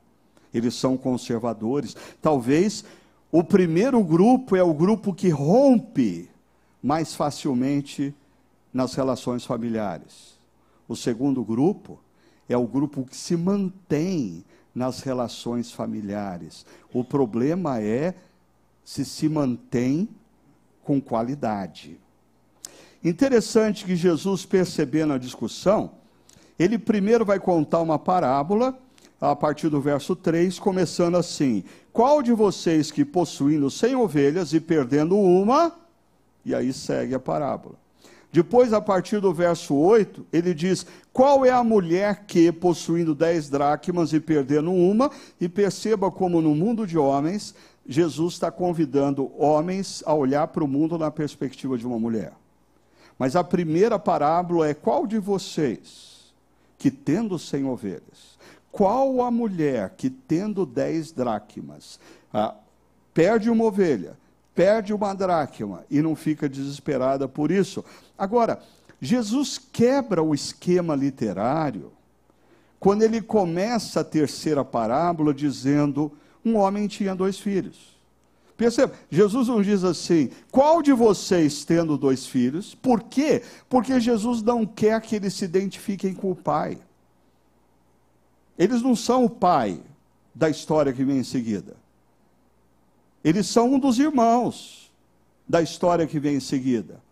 [0.54, 1.98] Eles são conservadores.
[2.22, 2.86] Talvez
[3.30, 6.30] o primeiro grupo é o grupo que rompe
[6.82, 8.16] mais facilmente
[8.74, 10.40] nas relações familiares.
[10.88, 12.00] O segundo grupo
[12.48, 16.66] é o grupo que se mantém nas relações familiares.
[16.94, 18.16] O problema é
[18.82, 20.08] se se mantém
[20.86, 22.00] com qualidade.
[23.06, 25.92] Interessante que Jesus, percebendo a discussão,
[26.58, 28.76] ele primeiro vai contar uma parábola,
[29.22, 31.64] a partir do verso 3, começando assim:
[31.94, 35.72] Qual de vocês que possuindo cem ovelhas e perdendo uma,
[36.44, 37.76] e aí segue a parábola.
[38.32, 43.52] Depois, a partir do verso 8, ele diz: Qual é a mulher que, possuindo dez
[43.52, 47.54] dracmas e perdendo uma, e perceba como no mundo de homens,
[47.88, 52.34] Jesus está convidando homens a olhar para o mundo na perspectiva de uma mulher.
[53.18, 56.34] Mas a primeira parábola é: Qual de vocês
[56.78, 58.38] que, tendo cem ovelhas,
[58.72, 62.00] qual a mulher que, tendo dez dracmas,
[62.34, 62.54] ah,
[63.14, 64.18] perde uma ovelha,
[64.54, 67.84] perde uma dracma e não fica desesperada por isso?
[68.18, 68.62] Agora,
[69.00, 71.92] Jesus quebra o esquema literário
[72.80, 76.12] quando ele começa a terceira parábola dizendo:
[76.44, 77.95] um homem tinha dois filhos.
[78.58, 82.74] Perceba, Jesus não diz assim, qual de vocês tendo dois filhos?
[82.74, 83.44] Por quê?
[83.70, 86.78] Porque Jesus não quer que eles se identifiquem com o pai.
[88.58, 89.82] Eles não são o pai
[90.34, 91.76] da história que vem em seguida.
[93.24, 94.94] Eles são um dos irmãos
[95.48, 97.04] da história que vem em seguida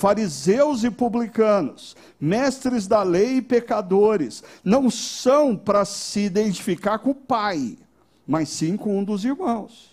[0.00, 7.14] fariseus e publicanos, mestres da lei e pecadores, não são para se identificar com o
[7.14, 7.76] pai,
[8.26, 9.89] mas sim com um dos irmãos.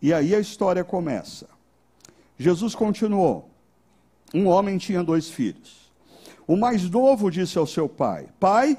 [0.00, 1.46] E aí a história começa.
[2.38, 3.48] Jesus continuou:
[4.34, 5.90] Um homem tinha dois filhos.
[6.46, 8.78] O mais novo disse ao seu pai: Pai,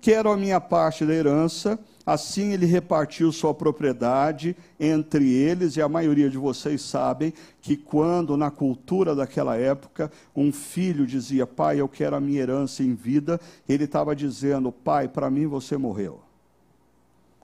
[0.00, 1.78] quero a minha parte da herança.
[2.04, 8.36] Assim ele repartiu sua propriedade entre eles, e a maioria de vocês sabem que quando,
[8.36, 13.40] na cultura daquela época, um filho dizia, pai, eu quero a minha herança em vida,
[13.68, 16.20] ele estava dizendo, pai, para mim você morreu.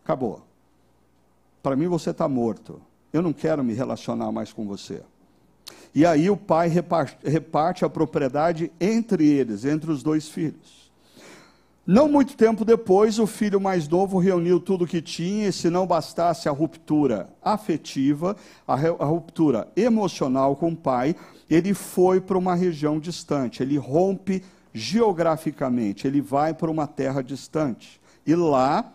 [0.02, 0.42] Acabou.
[1.62, 2.82] Para mim você está morto.
[3.12, 5.02] Eu não quero me relacionar mais com você.
[5.94, 10.88] E aí o pai reparte, a propriedade entre eles, entre os dois filhos.
[11.86, 15.70] Não muito tempo depois, o filho mais novo reuniu tudo o que tinha, e se
[15.70, 21.16] não bastasse a ruptura afetiva, a, a ruptura emocional com o pai,
[21.48, 24.44] ele foi para uma região distante, ele rompe
[24.74, 27.98] geograficamente, ele vai para uma terra distante.
[28.26, 28.92] E lá,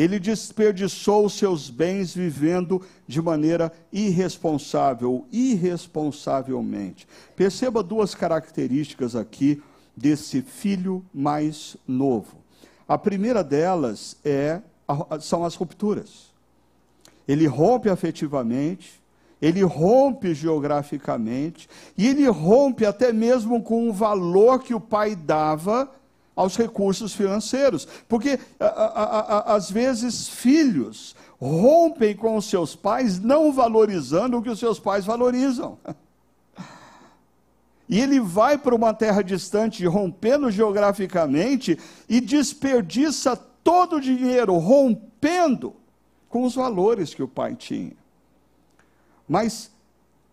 [0.00, 7.06] ele desperdiçou os seus bens vivendo de maneira irresponsável, irresponsavelmente.
[7.36, 9.62] Perceba duas características aqui
[9.94, 12.38] desse filho mais novo.
[12.88, 14.62] A primeira delas é,
[15.20, 16.30] são as rupturas.
[17.28, 19.02] Ele rompe afetivamente,
[19.40, 25.90] ele rompe geograficamente, e ele rompe até mesmo com o valor que o pai dava
[26.40, 27.86] aos recursos financeiros.
[28.08, 28.38] Porque,
[29.46, 35.04] às vezes, filhos rompem com os seus pais, não valorizando o que os seus pais
[35.04, 35.78] valorizam.
[37.88, 45.74] E ele vai para uma terra distante, rompendo geograficamente, e desperdiça todo o dinheiro, rompendo
[46.28, 47.96] com os valores que o pai tinha.
[49.28, 49.70] Mas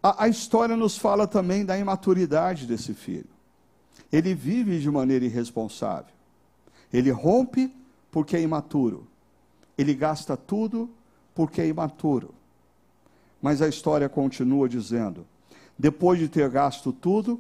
[0.02, 3.37] a, a história nos fala também da imaturidade desse filho.
[4.12, 6.13] Ele vive de maneira irresponsável.
[6.91, 7.74] Ele rompe
[8.12, 9.08] porque é imaturo.
[9.78, 10.89] Ele gasta tudo
[11.36, 12.34] porque é imaturo.
[13.41, 15.26] Mas a história continua dizendo:
[15.78, 17.39] depois de ter gasto tudo,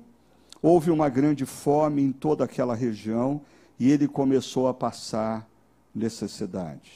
[0.61, 3.41] houve uma grande fome em toda aquela região
[3.79, 5.47] e ele começou a passar
[5.93, 6.91] necessidade.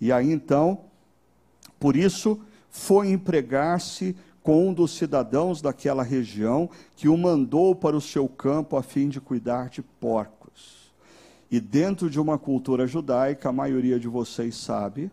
[0.00, 0.80] E aí então,
[1.78, 4.16] por isso, foi empregar-se
[4.46, 9.08] com um dos cidadãos daquela região que o mandou para o seu campo a fim
[9.08, 10.94] de cuidar de porcos.
[11.50, 15.10] E dentro de uma cultura judaica, a maioria de vocês sabe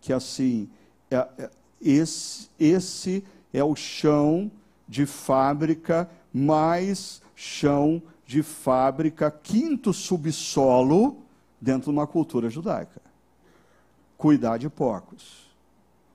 [0.00, 0.70] que assim,
[1.10, 1.50] é, é,
[1.82, 4.50] esse, esse é o chão
[4.88, 11.18] de fábrica mais chão de fábrica, quinto subsolo
[11.60, 13.02] dentro de uma cultura judaica.
[14.16, 15.44] Cuidar de porcos.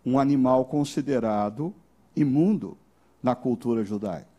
[0.03, 1.71] Um animal considerado
[2.15, 2.77] imundo
[3.21, 4.31] na cultura judaica.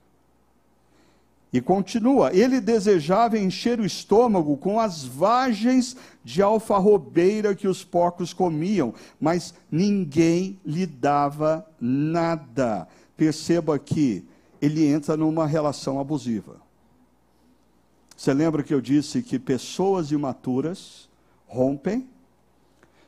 [1.53, 8.33] E continua: ele desejava encher o estômago com as vagens de alfarrobeira que os porcos
[8.33, 12.89] comiam, mas ninguém lhe dava nada.
[13.17, 14.25] Perceba que
[14.61, 16.57] ele entra numa relação abusiva.
[18.17, 21.09] Você lembra que eu disse que pessoas imaturas
[21.47, 22.09] rompem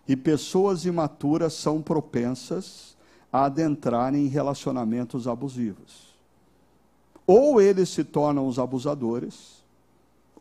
[0.07, 2.95] e pessoas imaturas são propensas
[3.35, 6.15] a adentrarem em relacionamentos abusivos.
[7.27, 9.65] Ou eles se tornam os abusadores,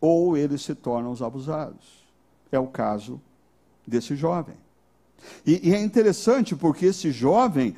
[0.00, 2.04] ou eles se tornam os abusados.
[2.52, 3.20] É o caso
[3.84, 4.54] desse jovem.
[5.44, 7.74] E, e é interessante porque esse jovem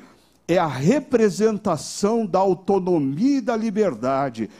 [0.47, 4.51] é a representação da autonomia e da liberdade.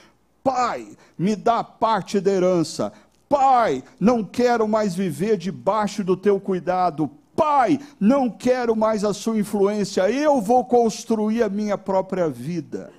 [0.43, 2.91] Pai, me dá parte da herança.
[3.29, 7.11] Pai, não quero mais viver debaixo do teu cuidado.
[7.37, 10.09] Pai, não quero mais a sua influência.
[10.09, 12.91] Eu vou construir a minha própria vida.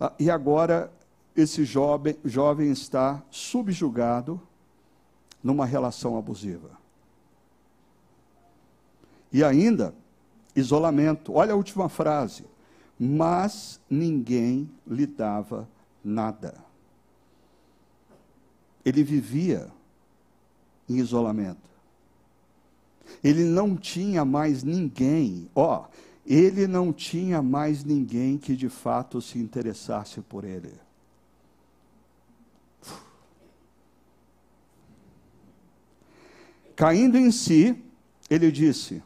[0.00, 0.92] Ah, e agora
[1.36, 4.40] esse jovem, jovem está subjugado
[5.40, 6.70] numa relação abusiva.
[9.32, 9.94] E ainda,
[10.56, 11.32] isolamento.
[11.32, 12.44] Olha a última frase.
[12.98, 15.68] Mas ninguém lhe dava
[16.04, 16.56] nada.
[18.84, 19.70] Ele vivia
[20.88, 21.71] em isolamento.
[23.22, 25.48] Ele não tinha mais ninguém.
[25.54, 25.86] Ó,
[26.26, 30.72] ele não tinha mais ninguém que de fato se interessasse por ele.
[36.76, 37.76] Caindo em si,
[38.30, 39.02] ele disse: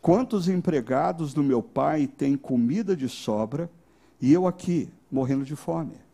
[0.00, 3.70] Quantos empregados do meu pai têm comida de sobra
[4.20, 6.05] e eu aqui, morrendo de fome?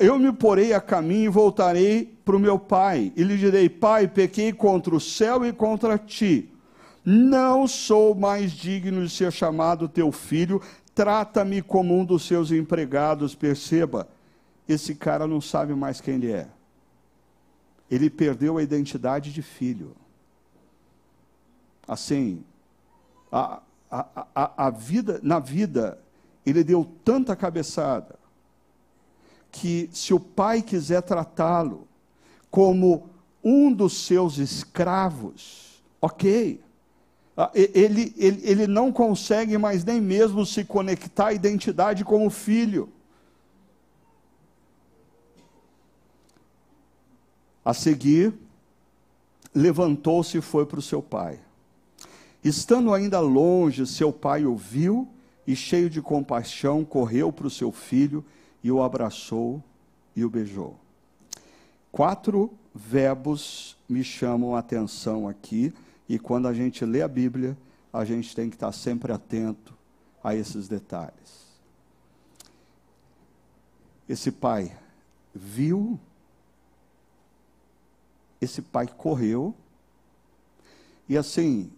[0.00, 4.08] Eu me porei a caminho e voltarei para o meu pai, e lhe direi: Pai,
[4.08, 6.52] pequei contra o céu e contra ti
[7.06, 10.60] não sou mais digno de ser chamado teu filho,
[10.92, 13.32] trata-me como um dos seus empregados.
[13.32, 14.08] Perceba,
[14.68, 16.48] esse cara não sabe mais quem ele é.
[17.88, 19.94] Ele perdeu a identidade de filho.
[21.86, 22.42] Assim,
[23.30, 26.00] a, a, a, a vida, na vida,
[26.44, 28.18] ele deu tanta cabeçada
[29.58, 31.88] que se o pai quiser tratá-lo
[32.50, 33.08] como
[33.42, 36.60] um dos seus escravos, ok.
[37.34, 42.90] Ah, ele, ele, ele não consegue mais nem mesmo se conectar à identidade como filho.
[47.64, 48.34] A seguir,
[49.54, 51.40] levantou-se e foi para o seu pai.
[52.44, 55.08] Estando ainda longe, seu pai o viu
[55.46, 58.22] e, cheio de compaixão, correu para o seu filho
[58.66, 59.62] e o abraçou
[60.16, 60.76] e o beijou.
[61.92, 65.72] Quatro verbos me chamam a atenção aqui
[66.08, 67.56] e quando a gente lê a Bíblia,
[67.92, 69.72] a gente tem que estar sempre atento
[70.22, 71.46] a esses detalhes.
[74.08, 74.76] Esse pai
[75.32, 75.96] viu,
[78.40, 79.54] esse pai correu,
[81.08, 81.70] e assim,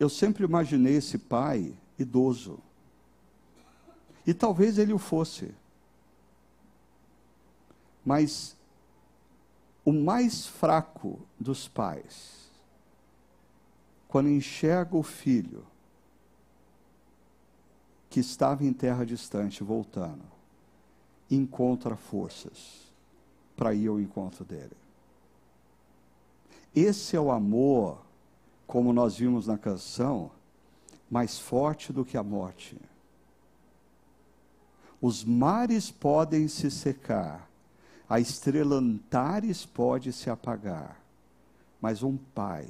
[0.00, 2.58] eu sempre imaginei esse pai idoso.
[4.26, 5.61] E talvez ele o fosse.
[8.04, 8.56] Mas
[9.84, 12.42] o mais fraco dos pais
[14.12, 15.64] quando enxerga o filho
[18.10, 20.20] que estava em terra distante, voltando,
[21.30, 22.92] encontra forças
[23.56, 24.76] para ir ao encontro dele.
[26.76, 28.02] Esse é o amor,
[28.66, 30.30] como nós vimos na canção,
[31.10, 32.78] mais forte do que a morte.
[35.00, 37.48] Os mares podem se secar,
[38.08, 41.00] a estrela Antares pode se apagar,
[41.80, 42.68] mas um pai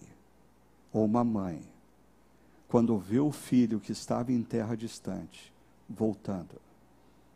[0.93, 1.62] ou uma mãe,
[2.68, 5.53] quando vê o filho que estava em terra distante,
[5.89, 6.61] voltando,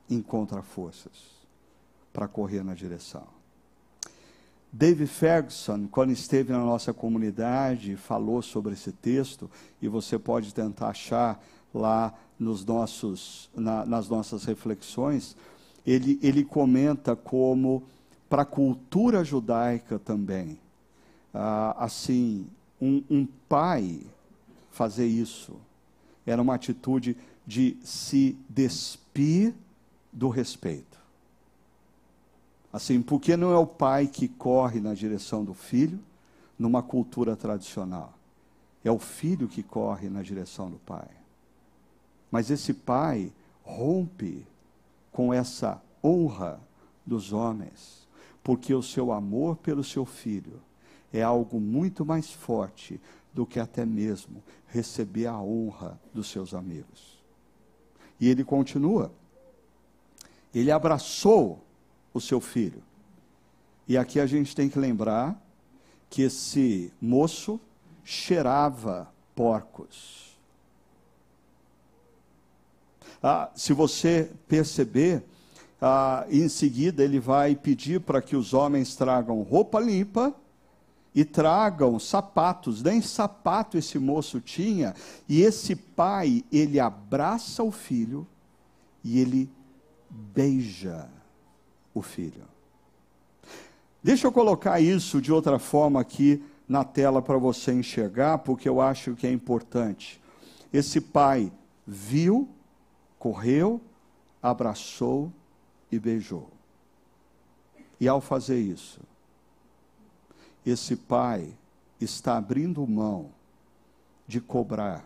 [0.08, 1.36] encontra forças
[2.12, 3.26] para correr na direção.
[4.72, 10.88] David Ferguson, quando esteve na nossa comunidade, falou sobre esse texto, e você pode tentar
[10.88, 11.42] achar
[11.72, 15.36] lá nos nossos, na, nas nossas reflexões,
[15.86, 17.82] ele, ele comenta como,
[18.28, 20.58] para a cultura judaica também,
[21.32, 22.46] ah, assim,
[22.80, 24.00] um, um pai
[24.70, 25.56] fazer isso.
[26.26, 27.16] Era uma atitude
[27.46, 29.54] de se despir
[30.12, 30.98] do respeito.
[32.72, 36.00] Assim, porque não é o pai que corre na direção do filho,
[36.58, 38.12] numa cultura tradicional.
[38.84, 41.08] É o filho que corre na direção do pai.
[42.30, 43.32] Mas esse pai
[43.62, 44.46] rompe
[45.16, 46.60] com essa honra
[47.06, 48.06] dos homens,
[48.44, 50.60] porque o seu amor pelo seu filho
[51.10, 53.00] é algo muito mais forte
[53.32, 57.18] do que até mesmo receber a honra dos seus amigos.
[58.20, 59.10] E ele continua.
[60.54, 61.64] Ele abraçou
[62.12, 62.82] o seu filho.
[63.88, 65.42] E aqui a gente tem que lembrar
[66.10, 67.58] que esse moço
[68.04, 70.25] cheirava porcos.
[73.22, 75.22] Ah, se você perceber,
[75.80, 80.34] ah, em seguida ele vai pedir para que os homens tragam roupa limpa
[81.14, 82.82] e tragam sapatos.
[82.82, 84.94] Nem sapato esse moço tinha.
[85.28, 88.26] E esse pai, ele abraça o filho
[89.02, 89.50] e ele
[90.10, 91.08] beija
[91.94, 92.44] o filho.
[94.02, 98.80] Deixa eu colocar isso de outra forma aqui na tela para você enxergar, porque eu
[98.80, 100.20] acho que é importante.
[100.72, 101.50] Esse pai
[101.86, 102.48] viu,
[103.26, 103.80] correu,
[104.40, 105.32] abraçou
[105.90, 106.48] e beijou.
[107.98, 109.00] E ao fazer isso,
[110.64, 111.52] esse pai
[112.00, 113.32] está abrindo mão
[114.28, 115.04] de cobrar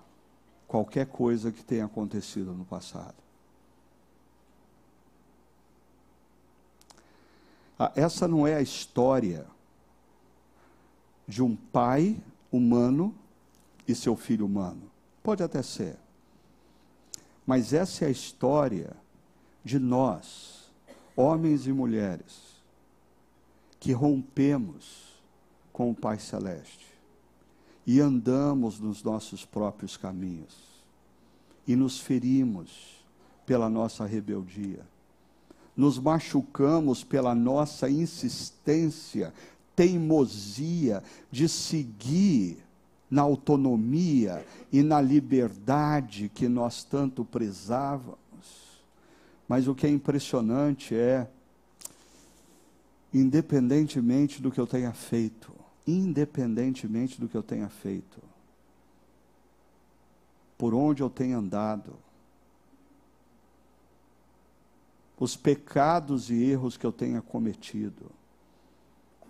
[0.69, 3.15] qualquer coisa que tenha acontecido no passado.
[7.79, 9.47] Ah, essa não é a história
[11.27, 12.21] de um pai
[12.53, 13.15] humano
[13.89, 14.91] e seu filho humano.
[15.23, 15.97] Pode até ser.
[17.51, 18.97] Mas essa é a história
[19.65, 20.71] de nós,
[21.17, 22.63] homens e mulheres,
[23.81, 25.21] que rompemos
[25.73, 26.87] com o Pai Celeste
[27.85, 30.57] e andamos nos nossos próprios caminhos
[31.67, 33.05] e nos ferimos
[33.45, 34.87] pela nossa rebeldia,
[35.77, 39.35] nos machucamos pela nossa insistência,
[39.75, 42.65] teimosia de seguir
[43.11, 48.19] na autonomia e na liberdade que nós tanto prezávamos.
[49.49, 51.29] Mas o que é impressionante é,
[53.13, 55.53] independentemente do que eu tenha feito,
[55.87, 58.23] independentemente do que eu tenha feito,
[60.57, 61.95] por onde eu tenha andado,
[65.19, 68.11] os pecados e erros que eu tenha cometido,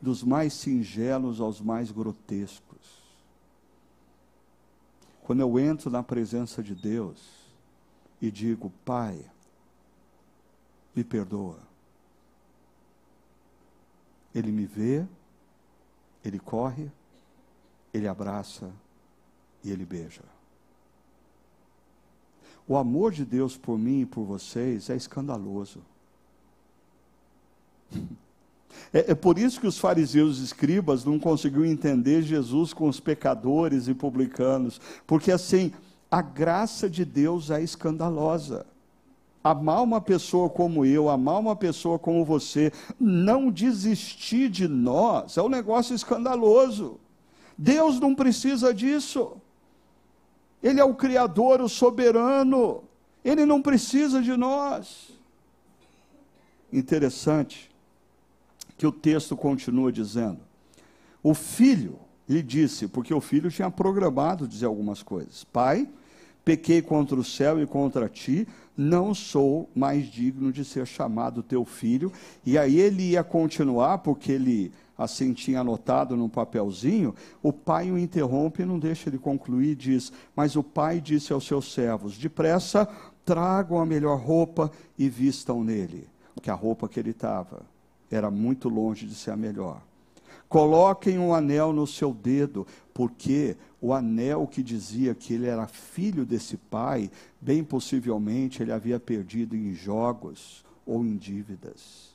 [0.01, 3.00] dos mais singelos aos mais grotescos.
[5.23, 7.21] Quando eu entro na presença de Deus
[8.21, 9.25] e digo, Pai,
[10.95, 11.59] me perdoa.
[14.35, 15.07] Ele me vê,
[16.25, 16.91] ele corre,
[17.93, 18.73] ele abraça
[19.63, 20.23] e ele beija.
[22.67, 25.83] O amor de Deus por mim e por vocês é escandaloso.
[28.93, 32.99] É, é, por isso que os fariseus e escribas não conseguiam entender Jesus com os
[32.99, 35.73] pecadores e publicanos, porque assim,
[36.11, 38.67] a graça de Deus é escandalosa.
[39.43, 45.43] Amar uma pessoa como eu, amar uma pessoa como você, não desistir de nós, é
[45.43, 46.99] um negócio escandaloso.
[47.57, 49.37] Deus não precisa disso.
[50.63, 52.85] Ele é o Criador, o soberano.
[53.25, 55.11] Ele não precisa de nós.
[56.71, 57.70] Interessante
[58.81, 60.39] que o texto continua dizendo.
[61.23, 65.87] O filho lhe disse, porque o filho tinha programado dizer algumas coisas: Pai,
[66.43, 71.63] pequei contra o céu e contra ti, não sou mais digno de ser chamado teu
[71.63, 72.11] filho.
[72.43, 77.99] E aí ele ia continuar, porque ele assim tinha anotado num papelzinho, o pai o
[77.99, 82.89] interrompe e não deixa ele concluir, diz: Mas o pai disse aos seus servos: Depressa,
[83.27, 86.09] tragam a melhor roupa e vistam nele.
[86.41, 87.69] Que a roupa que ele estava
[88.11, 89.83] era muito longe de ser a melhor.
[90.49, 96.27] Coloquem um anel no seu dedo, porque o anel que dizia que ele era filho
[96.27, 102.10] desse pai, bem possivelmente ele havia perdido em jogos ou em dívidas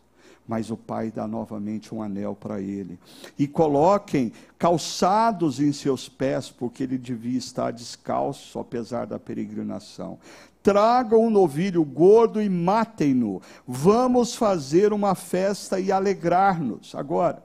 [0.47, 2.99] mas o pai dá novamente um anel para ele.
[3.37, 10.19] E coloquem calçados em seus pés, porque ele devia estar descalço, apesar da peregrinação.
[10.61, 13.41] Tragam um novilho gordo e matem-no.
[13.67, 16.93] Vamos fazer uma festa e alegrar-nos.
[16.95, 17.43] Agora,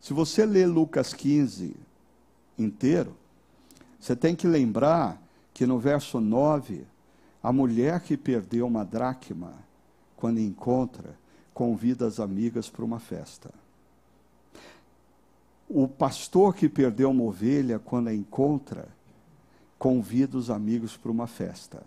[0.00, 1.74] se você ler Lucas 15
[2.58, 3.16] inteiro,
[3.98, 5.20] você tem que lembrar
[5.54, 6.84] que no verso 9,
[7.42, 9.52] a mulher que perdeu uma dracma,
[10.16, 11.14] quando encontra,
[11.54, 13.50] convida as amigas para uma festa.
[15.68, 18.88] O pastor que perdeu uma ovelha, quando a encontra,
[19.78, 21.82] convida os amigos para uma festa.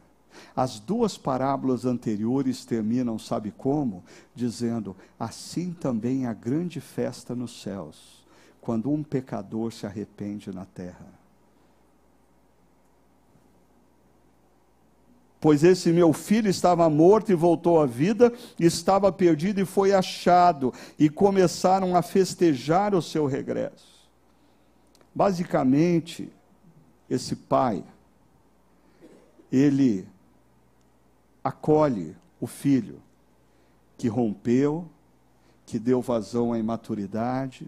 [0.56, 4.04] As duas parábolas anteriores terminam, sabe como?
[4.34, 8.26] Dizendo: assim também a grande festa nos céus,
[8.62, 11.17] quando um pecador se arrepende na terra.
[15.40, 20.74] Pois esse meu filho estava morto e voltou à vida, estava perdido e foi achado,
[20.98, 23.98] e começaram a festejar o seu regresso.
[25.14, 26.32] Basicamente,
[27.10, 27.84] esse pai,
[29.52, 30.08] ele
[31.44, 33.02] acolhe o filho
[33.98, 34.88] que rompeu,
[35.66, 37.68] que deu vazão à imaturidade,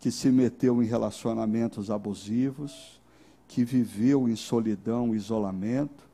[0.00, 3.00] que se meteu em relacionamentos abusivos,
[3.48, 6.04] que viveu em solidão, isolamento,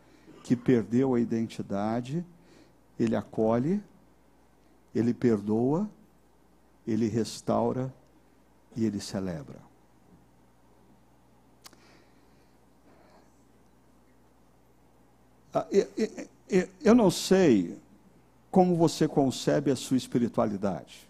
[0.42, 2.24] que perdeu a identidade,
[2.98, 3.82] ele acolhe,
[4.94, 5.88] ele perdoa,
[6.86, 7.92] ele restaura
[8.76, 9.58] e ele celebra.
[15.52, 15.66] Ah,
[16.82, 17.78] eu não sei
[18.50, 21.08] como você concebe a sua espiritualidade.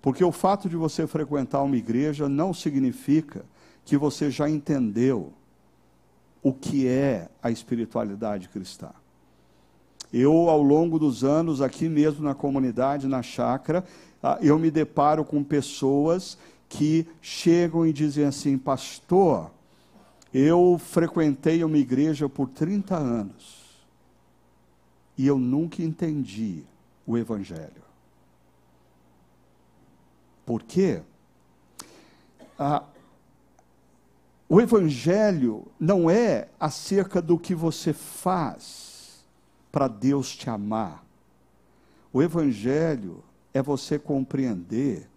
[0.00, 3.44] Porque o fato de você frequentar uma igreja não significa
[3.84, 5.32] que você já entendeu
[6.42, 8.90] o que é a espiritualidade cristã.
[10.12, 13.84] Eu, ao longo dos anos, aqui mesmo na comunidade, na chácara,
[14.22, 16.36] ah, eu me deparo com pessoas
[16.68, 19.50] que chegam e dizem assim: Pastor,
[20.32, 23.62] eu frequentei uma igreja por 30 anos
[25.16, 26.62] e eu nunca entendi
[27.06, 27.82] o Evangelho.
[30.44, 31.02] Por quê?
[32.58, 32.82] Ah,
[34.52, 39.24] o Evangelho não é acerca do que você faz
[39.72, 41.02] para Deus te amar.
[42.12, 43.24] O Evangelho
[43.54, 45.08] é você compreender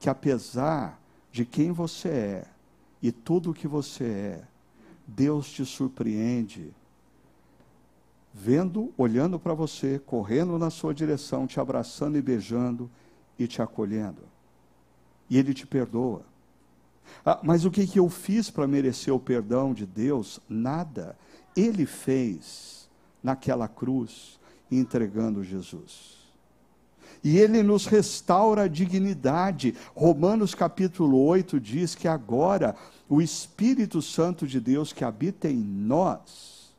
[0.00, 2.44] que, apesar de quem você é
[3.00, 4.44] e tudo o que você é,
[5.06, 6.74] Deus te surpreende
[8.34, 12.90] vendo, olhando para você, correndo na sua direção, te abraçando e beijando
[13.38, 14.22] e te acolhendo.
[15.30, 16.29] E Ele te perdoa.
[17.24, 20.40] Ah, mas o que, que eu fiz para merecer o perdão de Deus?
[20.48, 21.16] Nada.
[21.56, 22.88] Ele fez
[23.22, 24.38] naquela cruz,
[24.70, 26.20] entregando Jesus.
[27.22, 29.74] E ele nos restaura a dignidade.
[29.94, 32.74] Romanos capítulo 8 diz que agora
[33.08, 36.72] o Espírito Santo de Deus que habita em nós,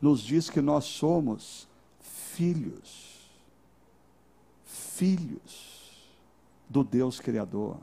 [0.00, 1.68] nos diz que nós somos
[2.00, 3.30] filhos,
[4.64, 6.10] filhos
[6.68, 7.76] do Deus Criador.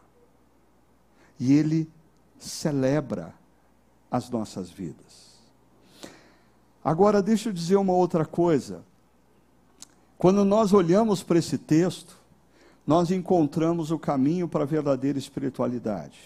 [1.40, 1.90] E Ele
[2.38, 3.34] celebra
[4.12, 5.30] as nossas vidas.
[6.84, 8.84] Agora, deixa eu dizer uma outra coisa.
[10.18, 12.18] Quando nós olhamos para esse texto,
[12.86, 16.20] nós encontramos o caminho para a verdadeira espiritualidade,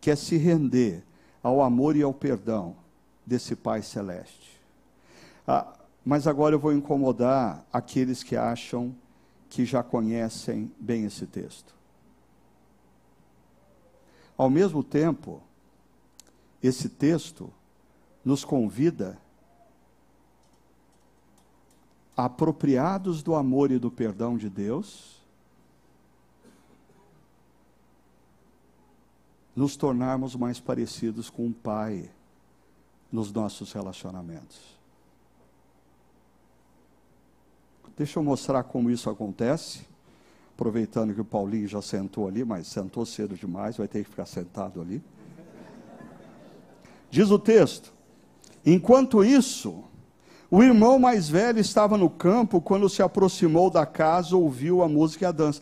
[0.00, 1.04] que é se render
[1.42, 2.74] ao amor e ao perdão
[3.26, 4.60] desse Pai Celeste.
[5.46, 5.74] Ah,
[6.04, 8.94] mas agora eu vou incomodar aqueles que acham
[9.48, 11.74] que já conhecem bem esse texto.
[14.36, 15.40] Ao mesmo tempo,
[16.62, 17.52] esse texto
[18.24, 19.18] nos convida,
[22.16, 25.14] apropriados do amor e do perdão de Deus,
[29.54, 32.10] nos tornarmos mais parecidos com o Pai
[33.12, 34.74] nos nossos relacionamentos.
[37.96, 39.86] Deixa eu mostrar como isso acontece.
[40.54, 44.26] Aproveitando que o Paulinho já sentou ali, mas sentou cedo demais, vai ter que ficar
[44.26, 45.02] sentado ali.
[47.10, 47.92] Diz o texto:
[48.64, 49.84] Enquanto isso,
[50.50, 55.24] o irmão mais velho estava no campo quando se aproximou da casa, ouviu a música
[55.24, 55.60] e a dança.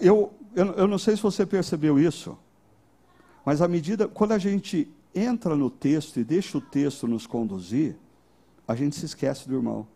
[0.00, 2.36] Eu, eu, eu não sei se você percebeu isso,
[3.44, 7.96] mas à medida, quando a gente entra no texto e deixa o texto nos conduzir,
[8.66, 9.86] a gente se esquece do irmão.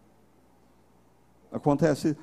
[1.50, 2.16] Acontece,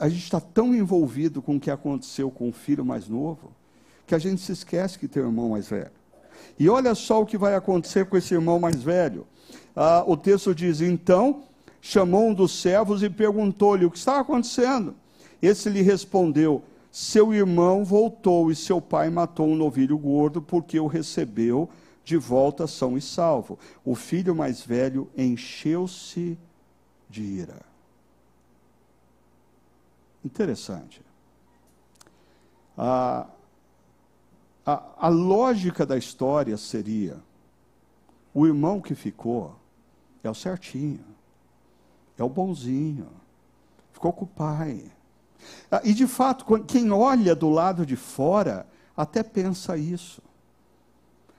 [0.00, 3.52] a gente está tão envolvido com o que aconteceu com o filho mais novo,
[4.06, 5.90] que a gente se esquece que tem um irmão mais velho.
[6.58, 9.26] E olha só o que vai acontecer com esse irmão mais velho.
[9.74, 11.42] Ah, o texto diz: Então
[11.80, 14.94] chamou um dos servos e perguntou-lhe o que estava acontecendo.
[15.40, 20.86] Esse lhe respondeu: Seu irmão voltou e seu pai matou um novilho gordo porque o
[20.86, 21.68] recebeu
[22.04, 23.58] de volta são e salvo.
[23.84, 26.38] O filho mais velho encheu-se
[27.08, 27.67] de ira.
[30.24, 31.02] Interessante.
[32.76, 33.26] A,
[34.64, 37.18] a, a lógica da história seria:
[38.34, 39.56] o irmão que ficou
[40.22, 41.04] é o certinho,
[42.16, 43.08] é o bonzinho,
[43.92, 44.90] ficou com o pai.
[45.70, 48.66] Ah, e de fato, quem olha do lado de fora
[48.96, 50.22] até pensa isso.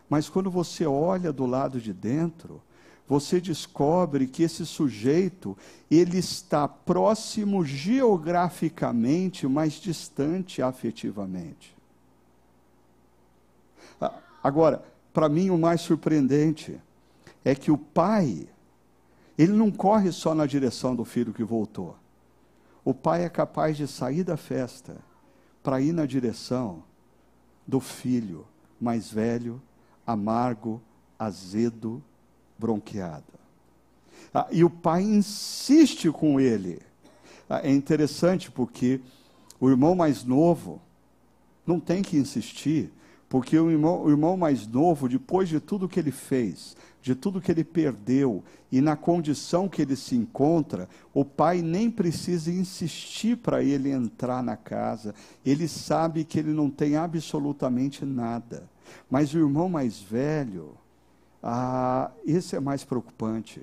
[0.10, 2.62] Mas quando você olha do lado de dentro,
[3.10, 5.58] você descobre que esse sujeito,
[5.90, 11.76] ele está próximo geograficamente, mas distante afetivamente.
[14.44, 16.80] Agora, para mim o mais surpreendente
[17.44, 18.48] é que o pai,
[19.36, 21.98] ele não corre só na direção do filho que voltou.
[22.86, 24.98] O pai é capaz de sair da festa
[25.64, 26.84] para ir na direção
[27.68, 28.46] do filho
[28.80, 29.60] mais velho,
[30.06, 30.80] amargo,
[31.18, 32.02] azedo,
[32.60, 33.24] bronqueado.
[34.34, 36.80] Ah, e o pai insiste com ele.
[37.50, 39.00] Ah, é interessante porque
[39.60, 40.82] o irmão mais novo
[41.66, 42.92] não tem que insistir,
[43.28, 47.42] porque o irmão, o irmão mais novo, depois de tudo que ele fez, de tudo
[47.42, 53.38] que ele perdeu e na condição que ele se encontra, o pai nem precisa insistir
[53.38, 55.16] para ele entrar na casa.
[55.46, 58.70] Ele sabe que ele não tem absolutamente nada.
[59.10, 60.76] Mas o irmão mais velho,
[61.42, 63.62] ah, esse é mais preocupante.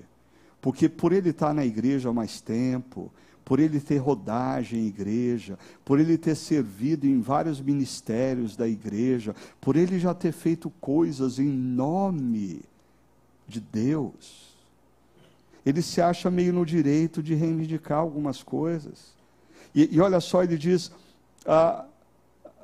[0.60, 3.12] Porque por ele estar na igreja há mais tempo,
[3.44, 9.36] por ele ter rodagem em igreja, por ele ter servido em vários ministérios da igreja,
[9.60, 12.62] por ele já ter feito coisas em nome
[13.46, 14.56] de Deus.
[15.64, 19.14] Ele se acha meio no direito de reivindicar algumas coisas.
[19.74, 20.90] E, e olha só, ele diz:
[21.46, 21.84] ah,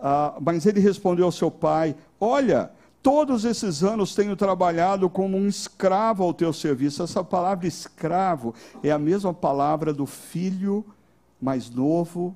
[0.01, 2.73] ah, Mas ele respondeu ao seu pai: Olha,
[3.03, 7.03] Todos esses anos tenho trabalhado como um escravo ao teu serviço.
[7.03, 10.85] Essa palavra escravo é a mesma palavra do filho
[11.41, 12.35] mais novo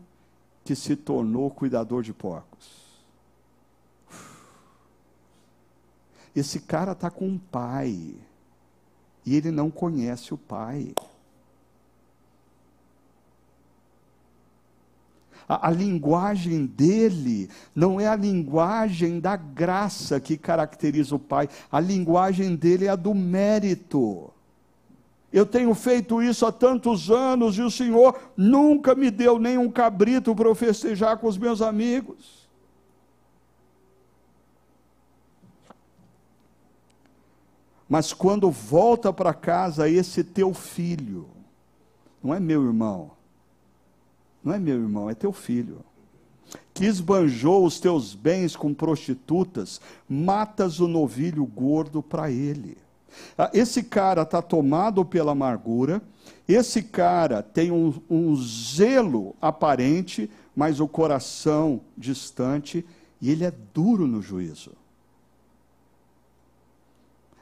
[0.65, 2.85] que se tornou cuidador de porcos.
[6.35, 8.15] Esse cara está com um pai
[9.25, 10.93] e ele não conhece o pai.
[15.49, 22.57] A, linguagem dele não é a linguagem da graça que caracteriza o Pai, a linguagem
[22.57, 24.31] dele é a do mérito.
[25.33, 29.71] Eu tenho feito isso há tantos anos e o Senhor nunca me deu nem um
[29.71, 32.47] cabrito para eu festejar com os meus amigos.
[37.89, 41.29] Mas quando volta para casa esse teu filho,
[42.23, 43.16] não é meu irmão,
[44.47, 45.85] não é meu irmão, é teu filho.
[46.73, 52.79] Que esbanjou os teus bens com prostitutas, matas o novilho gordo para ele.
[53.37, 56.01] Ah, esse cara está tomado pela amargura,
[56.47, 62.87] esse cara tem um, um zelo aparente, mas o coração distante,
[63.21, 64.71] e ele é duro no juízo.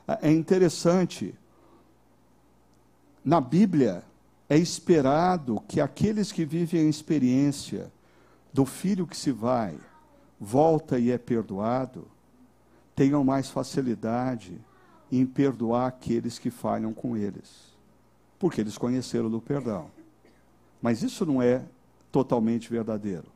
[0.08, 1.34] Ah, é interessante,
[3.22, 4.02] na Bíblia,
[4.48, 7.90] é esperado que aqueles que vivem a experiência
[8.52, 9.76] do filho que se vai,
[10.38, 12.06] volta e é perdoado,
[12.94, 14.60] tenham mais facilidade
[15.10, 17.76] em perdoar aqueles que falham com eles,
[18.38, 19.90] porque eles conheceram do perdão.
[20.80, 21.62] Mas isso não é
[22.12, 23.33] totalmente verdadeiro.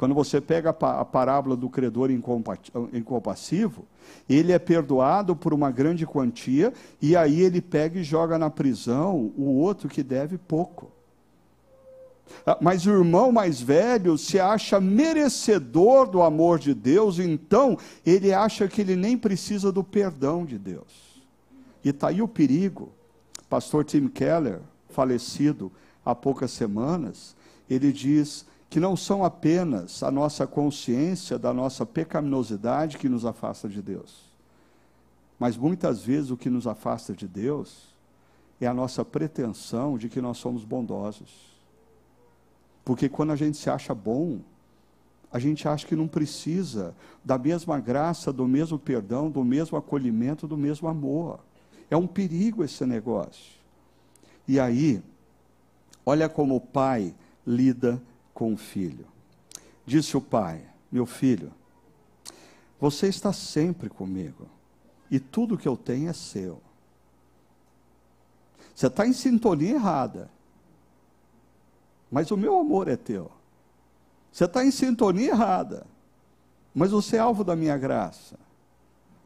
[0.00, 3.84] Quando você pega a parábola do credor incompassivo,
[4.26, 6.72] ele é perdoado por uma grande quantia
[7.02, 10.90] e aí ele pega e joga na prisão o outro que deve pouco.
[12.46, 17.76] Ah, mas o irmão mais velho se acha merecedor do amor de Deus, então
[18.06, 21.22] ele acha que ele nem precisa do perdão de Deus.
[21.84, 22.90] E está aí o perigo.
[23.50, 25.70] Pastor Tim Keller, falecido
[26.02, 27.36] há poucas semanas,
[27.68, 33.68] ele diz que não são apenas a nossa consciência da nossa pecaminosidade que nos afasta
[33.68, 34.30] de Deus,
[35.40, 37.92] mas muitas vezes o que nos afasta de Deus
[38.60, 41.50] é a nossa pretensão de que nós somos bondosos.
[42.84, 44.40] Porque quando a gente se acha bom,
[45.32, 46.94] a gente acha que não precisa
[47.24, 51.40] da mesma graça, do mesmo perdão, do mesmo acolhimento, do mesmo amor.
[51.90, 53.58] É um perigo esse negócio.
[54.46, 55.02] E aí,
[56.04, 57.14] olha como o pai
[57.46, 58.00] lida
[58.40, 59.04] com o filho.
[59.84, 61.52] Disse o pai: Meu filho,
[62.80, 64.48] você está sempre comigo,
[65.10, 66.58] e tudo que eu tenho é seu.
[68.74, 70.30] Você está em sintonia errada,
[72.10, 73.30] mas o meu amor é teu.
[74.32, 75.86] Você está em sintonia errada,
[76.74, 78.38] mas você é alvo da minha graça.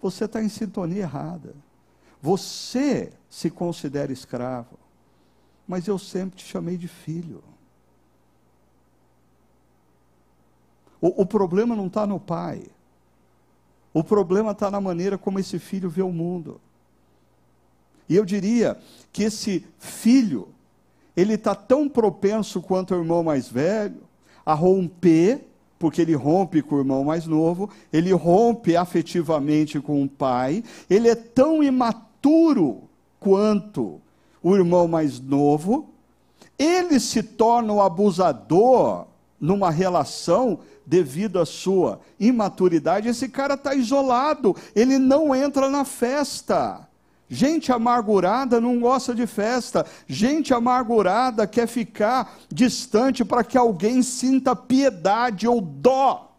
[0.02, 1.54] Você está em sintonia errada.
[2.20, 4.76] Você se considera escravo,
[5.68, 7.53] mas eu sempre te chamei de filho.
[11.04, 12.62] O, o problema não está no pai.
[13.92, 16.58] O problema está na maneira como esse filho vê o mundo.
[18.08, 18.78] E eu diria
[19.12, 20.48] que esse filho,
[21.14, 24.00] ele está tão propenso quanto o irmão mais velho
[24.46, 25.46] a romper,
[25.78, 31.10] porque ele rompe com o irmão mais novo, ele rompe afetivamente com o pai, ele
[31.10, 32.80] é tão imaturo
[33.20, 34.00] quanto
[34.42, 35.86] o irmão mais novo,
[36.58, 39.06] ele se torna o abusador
[39.38, 46.88] numa relação devido à sua imaturidade, esse cara está isolado, ele não entra na festa.
[47.28, 49.86] Gente amargurada não gosta de festa.
[50.06, 56.32] Gente amargurada quer ficar distante para que alguém sinta piedade ou dó.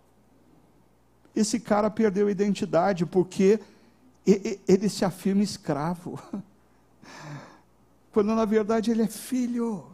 [1.36, 3.60] Esse cara perdeu a identidade porque
[4.26, 6.20] ele se afirma escravo.
[8.14, 9.86] Quando na verdade ele é filho.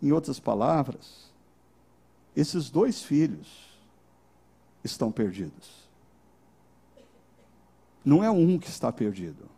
[0.00, 1.31] Em outras palavras,
[2.36, 3.48] esses dois filhos
[4.82, 5.82] estão perdidos.
[8.04, 9.48] Não é um que está perdido.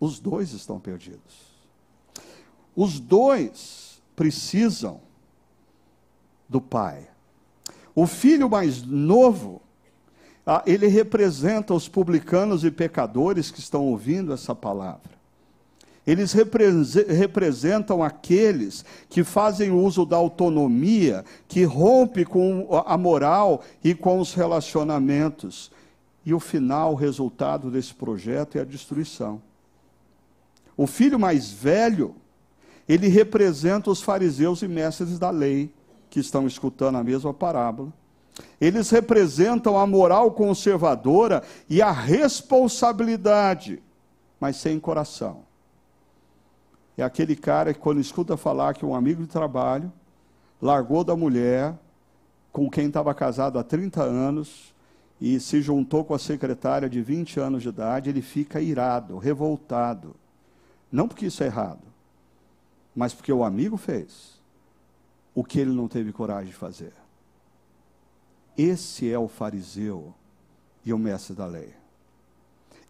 [0.00, 1.54] Os dois estão perdidos.
[2.74, 5.00] Os dois precisam
[6.48, 7.08] do pai.
[7.94, 9.62] O filho mais novo,
[10.44, 15.13] ah, ele representa os publicanos e pecadores que estão ouvindo essa palavra.
[16.06, 24.20] Eles representam aqueles que fazem uso da autonomia, que rompe com a moral e com
[24.20, 25.72] os relacionamentos,
[26.26, 29.40] e o final, o resultado desse projeto é a destruição.
[30.76, 32.14] O filho mais velho,
[32.88, 35.72] ele representa os fariseus e mestres da lei,
[36.10, 37.92] que estão escutando a mesma parábola.
[38.60, 43.82] Eles representam a moral conservadora e a responsabilidade,
[44.40, 45.42] mas sem coração.
[46.96, 49.92] É aquele cara que, quando escuta falar que um amigo de trabalho
[50.60, 51.74] largou da mulher
[52.52, 54.72] com quem estava casado há 30 anos
[55.20, 60.14] e se juntou com a secretária de 20 anos de idade, ele fica irado, revoltado.
[60.90, 61.82] Não porque isso é errado,
[62.94, 64.40] mas porque o amigo fez
[65.34, 66.92] o que ele não teve coragem de fazer.
[68.56, 70.14] Esse é o fariseu
[70.84, 71.74] e o mestre da lei.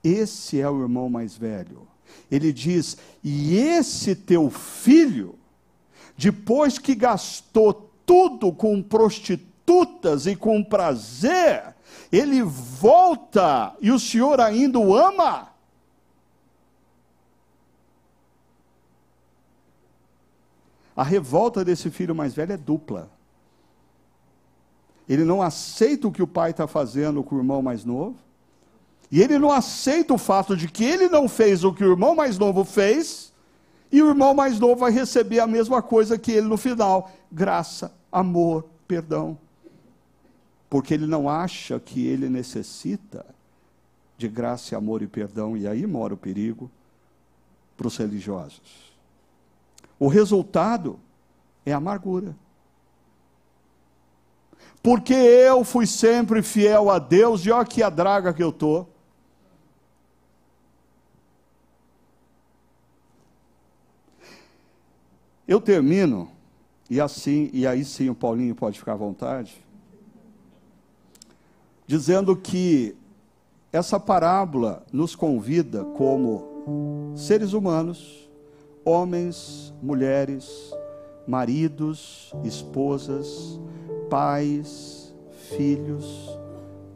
[0.03, 1.89] Esse é o irmão mais velho.
[2.31, 5.39] Ele diz: E esse teu filho,
[6.17, 11.75] depois que gastou tudo com prostitutas e com prazer,
[12.13, 15.55] ele volta e o Senhor ainda o ama.
[20.97, 23.11] A revolta desse filho mais velho é dupla.
[25.09, 28.17] Ele não aceita o que o pai está fazendo com o irmão mais novo.
[29.15, 32.15] E ele não aceita o fato de que ele não fez o que o irmão
[32.15, 33.33] mais novo fez.
[33.91, 37.95] E o irmão mais novo vai receber a mesma coisa que ele no final: graça,
[38.11, 39.39] amor, perdão
[40.75, 43.25] porque ele não acha que ele necessita
[44.19, 46.69] de graça, amor e perdão, e aí mora o perigo
[47.77, 48.93] para os religiosos.
[50.01, 50.99] O resultado
[51.65, 52.35] é amargura.
[54.83, 58.93] Porque eu fui sempre fiel a Deus, e olha que a draga que eu estou.
[65.47, 66.29] Eu termino,
[66.89, 69.65] e assim, e aí sim o Paulinho pode ficar à vontade
[71.87, 72.97] dizendo que
[73.73, 78.29] essa parábola nos convida como seres humanos,
[78.85, 80.73] homens, mulheres,
[81.27, 83.61] maridos, esposas,
[84.09, 85.15] pais,
[85.57, 86.39] filhos,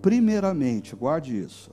[0.01, 1.71] primeiramente, guarde isso,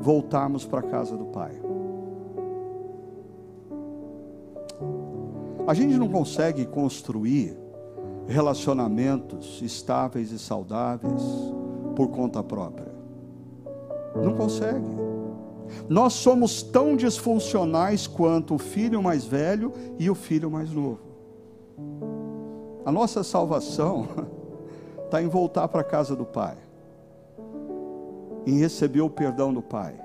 [0.00, 1.63] voltarmos para a casa do Pai.
[5.66, 7.56] A gente não consegue construir
[8.26, 11.22] relacionamentos estáveis e saudáveis
[11.96, 12.92] por conta própria.
[14.14, 14.84] Não consegue.
[15.88, 21.00] Nós somos tão disfuncionais quanto o filho mais velho e o filho mais novo.
[22.84, 24.06] A nossa salvação
[25.06, 26.58] está em voltar para a casa do Pai,
[28.46, 29.98] em receber o perdão do Pai,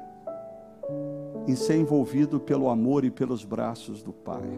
[1.45, 4.49] em ser envolvido pelo amor e pelos braços do Pai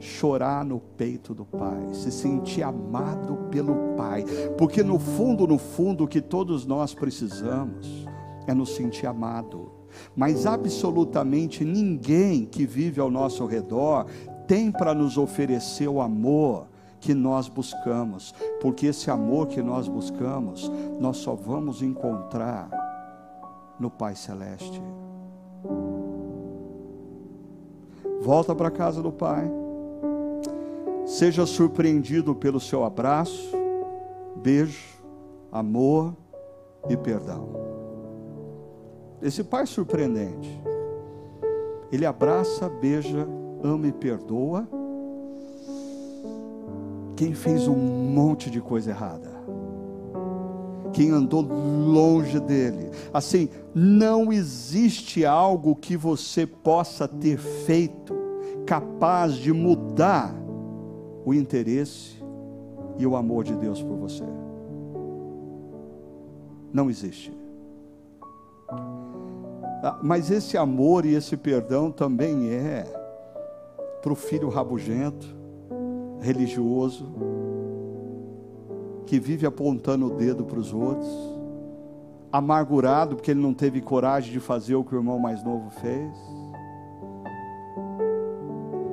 [0.00, 4.24] chorar no peito do Pai, se sentir amado pelo Pai,
[4.56, 8.06] porque no fundo, no fundo, o que todos nós precisamos
[8.46, 9.72] é nos sentir amado.
[10.14, 14.06] Mas absolutamente ninguém que vive ao nosso redor
[14.46, 16.66] tem para nos oferecer o amor
[17.00, 22.68] que nós buscamos, porque esse amor que nós buscamos, nós só vamos encontrar
[23.78, 24.82] no Pai Celeste.
[28.20, 29.48] Volta para a casa do Pai
[31.08, 33.56] Seja surpreendido pelo seu abraço,
[34.36, 35.02] beijo,
[35.50, 36.14] amor
[36.86, 37.48] e perdão.
[39.22, 40.62] Esse pai surpreendente,
[41.90, 43.26] ele abraça, beija,
[43.64, 44.68] ama e perdoa
[47.16, 49.30] quem fez um monte de coisa errada,
[50.92, 52.90] quem andou longe dele.
[53.14, 58.14] Assim, não existe algo que você possa ter feito
[58.66, 60.47] capaz de mudar
[61.28, 62.16] o interesse
[62.96, 64.24] e o amor de Deus por você.
[66.72, 67.30] Não existe.
[68.70, 72.84] Ah, mas esse amor e esse perdão também é
[74.00, 75.36] para o filho rabugento,
[76.18, 77.12] religioso,
[79.04, 81.10] que vive apontando o dedo para os outros,
[82.32, 86.16] amargurado porque ele não teve coragem de fazer o que o irmão mais novo fez.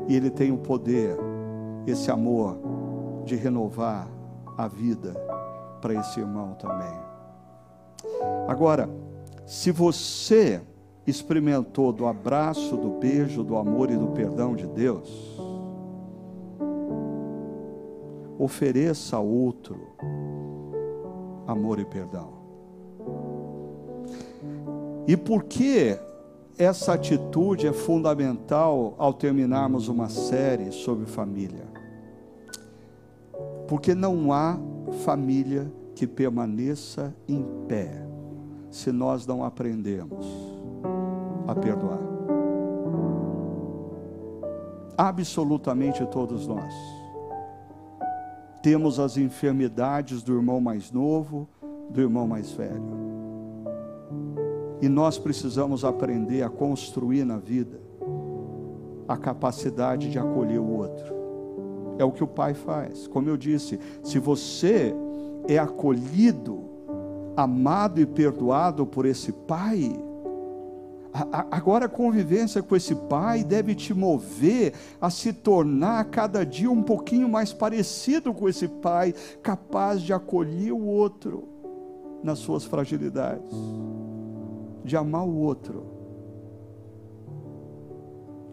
[0.09, 1.17] E ele tem o poder,
[1.85, 2.57] esse amor,
[3.25, 4.07] de renovar
[4.57, 5.13] a vida
[5.81, 6.93] para esse irmão também.
[8.47, 8.89] Agora,
[9.45, 10.61] se você
[11.05, 15.39] experimentou do abraço, do beijo, do amor e do perdão de Deus,
[18.37, 19.95] ofereça a outro
[21.47, 22.33] amor e perdão.
[25.07, 25.97] E por que
[26.57, 31.74] essa atitude é fundamental ao terminarmos uma série sobre família?
[33.67, 34.57] Porque não há
[35.03, 38.05] família que permaneça em pé
[38.69, 40.25] se nós não aprendemos
[41.47, 41.99] a perdoar.
[44.97, 46.73] Absolutamente todos nós
[48.65, 51.47] temos as enfermidades do irmão mais novo,
[51.87, 52.81] do irmão mais velho.
[54.81, 57.79] E nós precisamos aprender a construir na vida
[59.07, 61.14] a capacidade de acolher o outro.
[61.97, 63.07] É o que o pai faz.
[63.07, 64.93] Como eu disse, se você
[65.47, 66.63] é acolhido,
[67.35, 69.91] amado e perdoado por esse pai,
[71.49, 76.83] Agora a convivência com esse pai deve te mover a se tornar cada dia um
[76.83, 81.47] pouquinho mais parecido com esse pai, capaz de acolher o outro
[82.21, 83.49] nas suas fragilidades,
[84.83, 85.85] de amar o outro,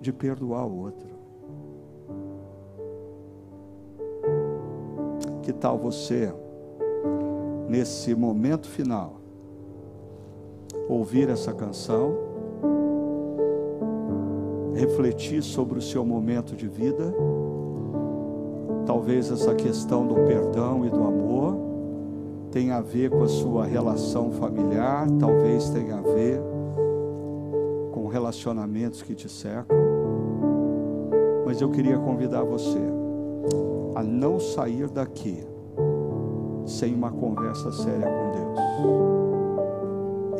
[0.01, 1.11] de perdoar o outro.
[5.43, 6.32] Que tal você,
[7.68, 9.20] nesse momento final,
[10.88, 12.32] ouvir essa canção?
[14.74, 17.14] refletir sobre o seu momento de vida.
[18.86, 21.57] Talvez essa questão do perdão e do amor
[22.51, 26.40] tenha a ver com a sua relação familiar, talvez tenha a ver
[27.93, 29.76] com relacionamentos que te cercam.
[31.47, 33.01] Mas eu queria convidar você
[34.03, 35.46] a não sair daqui
[36.66, 38.59] sem uma conversa séria com Deus.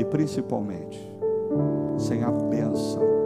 [0.00, 1.00] E principalmente,
[1.96, 3.21] sem a bênção